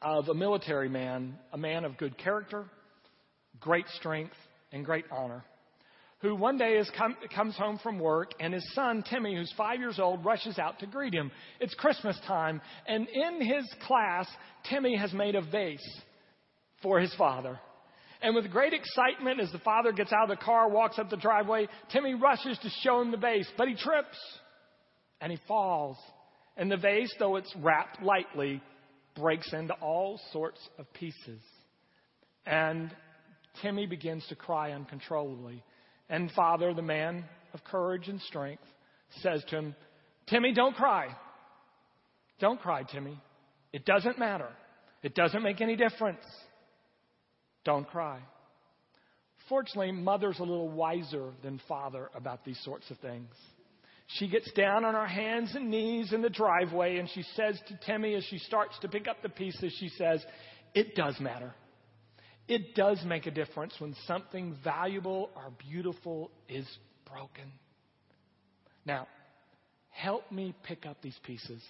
of 0.00 0.28
a 0.28 0.34
military 0.34 0.88
man, 0.88 1.38
a 1.52 1.58
man 1.58 1.84
of 1.84 1.98
good 1.98 2.16
character, 2.18 2.64
great 3.60 3.86
strength, 3.96 4.34
and 4.72 4.84
great 4.84 5.04
honor, 5.10 5.44
who 6.20 6.34
one 6.34 6.56
day 6.56 6.74
is 6.74 6.90
come, 6.96 7.16
comes 7.34 7.56
home 7.56 7.78
from 7.82 7.98
work, 7.98 8.32
and 8.40 8.54
his 8.54 8.74
son, 8.74 9.04
Timmy, 9.08 9.36
who's 9.36 9.52
five 9.56 9.80
years 9.80 9.98
old, 9.98 10.24
rushes 10.24 10.58
out 10.58 10.78
to 10.78 10.86
greet 10.86 11.12
him. 11.12 11.30
It's 11.60 11.74
Christmas 11.74 12.18
time, 12.26 12.60
and 12.86 13.08
in 13.08 13.40
his 13.40 13.64
class, 13.86 14.26
Timmy 14.70 14.96
has 14.96 15.12
made 15.12 15.34
a 15.34 15.42
vase 15.42 16.00
for 16.82 17.00
his 17.00 17.14
father. 17.16 17.60
And 18.22 18.36
with 18.36 18.50
great 18.50 18.72
excitement, 18.72 19.40
as 19.40 19.50
the 19.50 19.58
father 19.58 19.92
gets 19.92 20.12
out 20.12 20.30
of 20.30 20.38
the 20.38 20.44
car, 20.44 20.68
walks 20.68 20.98
up 20.98 21.10
the 21.10 21.16
driveway, 21.16 21.66
Timmy 21.90 22.14
rushes 22.14 22.56
to 22.62 22.70
show 22.82 23.00
him 23.00 23.10
the 23.10 23.16
vase, 23.16 23.50
but 23.58 23.68
he 23.68 23.74
trips 23.74 24.16
and 25.20 25.32
he 25.32 25.38
falls. 25.48 25.96
And 26.56 26.70
the 26.70 26.76
vase, 26.76 27.12
though 27.18 27.36
it's 27.36 27.52
wrapped 27.56 28.00
lightly, 28.00 28.62
breaks 29.16 29.52
into 29.52 29.74
all 29.74 30.20
sorts 30.32 30.60
of 30.78 30.92
pieces. 30.92 31.40
And 32.46 32.94
Timmy 33.60 33.86
begins 33.86 34.24
to 34.28 34.36
cry 34.36 34.72
uncontrollably. 34.72 35.64
And 36.08 36.30
Father, 36.32 36.72
the 36.74 36.82
man 36.82 37.24
of 37.54 37.64
courage 37.64 38.08
and 38.08 38.20
strength, 38.20 38.62
says 39.20 39.42
to 39.48 39.58
him, 39.58 39.74
Timmy, 40.28 40.52
don't 40.54 40.76
cry. 40.76 41.08
Don't 42.38 42.60
cry, 42.60 42.82
Timmy. 42.84 43.20
It 43.72 43.84
doesn't 43.84 44.18
matter. 44.18 44.48
It 45.02 45.14
doesn't 45.14 45.42
make 45.42 45.60
any 45.60 45.76
difference. 45.76 46.24
Don't 47.64 47.88
cry. 47.88 48.20
Fortunately, 49.48 49.92
mother's 49.92 50.38
a 50.38 50.44
little 50.44 50.68
wiser 50.68 51.30
than 51.42 51.60
father 51.68 52.10
about 52.14 52.44
these 52.44 52.60
sorts 52.64 52.90
of 52.90 52.98
things. 52.98 53.30
She 54.18 54.28
gets 54.28 54.50
down 54.52 54.84
on 54.84 54.94
her 54.94 55.06
hands 55.06 55.54
and 55.54 55.70
knees 55.70 56.12
in 56.12 56.22
the 56.22 56.30
driveway 56.30 56.98
and 56.98 57.08
she 57.10 57.22
says 57.34 57.58
to 57.68 57.78
Timmy 57.86 58.14
as 58.14 58.24
she 58.24 58.38
starts 58.38 58.78
to 58.80 58.88
pick 58.88 59.08
up 59.08 59.22
the 59.22 59.28
pieces, 59.28 59.74
she 59.78 59.88
says, 59.90 60.24
It 60.74 60.94
does 60.94 61.18
matter. 61.18 61.54
It 62.48 62.74
does 62.74 63.02
make 63.04 63.26
a 63.26 63.30
difference 63.30 63.74
when 63.78 63.94
something 64.06 64.56
valuable 64.62 65.30
or 65.36 65.52
beautiful 65.70 66.30
is 66.48 66.66
broken. 67.10 67.52
Now, 68.84 69.06
help 69.90 70.30
me 70.32 70.54
pick 70.64 70.84
up 70.84 71.00
these 71.02 71.18
pieces. 71.24 71.62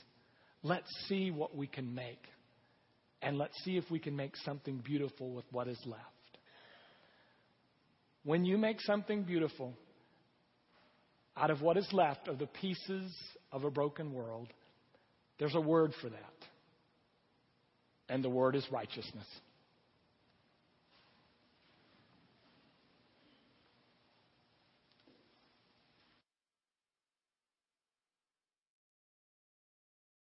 Let's 0.62 0.90
see 1.08 1.30
what 1.30 1.54
we 1.54 1.66
can 1.66 1.94
make. 1.94 2.22
And 3.22 3.38
let's 3.38 3.56
see 3.64 3.76
if 3.76 3.88
we 3.90 3.98
can 3.98 4.16
make 4.16 4.36
something 4.38 4.78
beautiful 4.78 5.30
with 5.30 5.44
what 5.52 5.68
is 5.68 5.78
left. 5.86 6.02
When 8.24 8.44
you 8.44 8.58
make 8.58 8.80
something 8.80 9.22
beautiful 9.22 9.74
out 11.36 11.50
of 11.50 11.62
what 11.62 11.76
is 11.76 11.88
left 11.92 12.28
of 12.28 12.38
the 12.38 12.46
pieces 12.46 13.14
of 13.50 13.64
a 13.64 13.70
broken 13.70 14.12
world, 14.12 14.48
there's 15.38 15.54
a 15.54 15.60
word 15.60 15.92
for 16.00 16.08
that. 16.10 16.34
And 18.08 18.22
the 18.22 18.30
word 18.30 18.56
is 18.56 18.66
righteousness. 18.70 19.26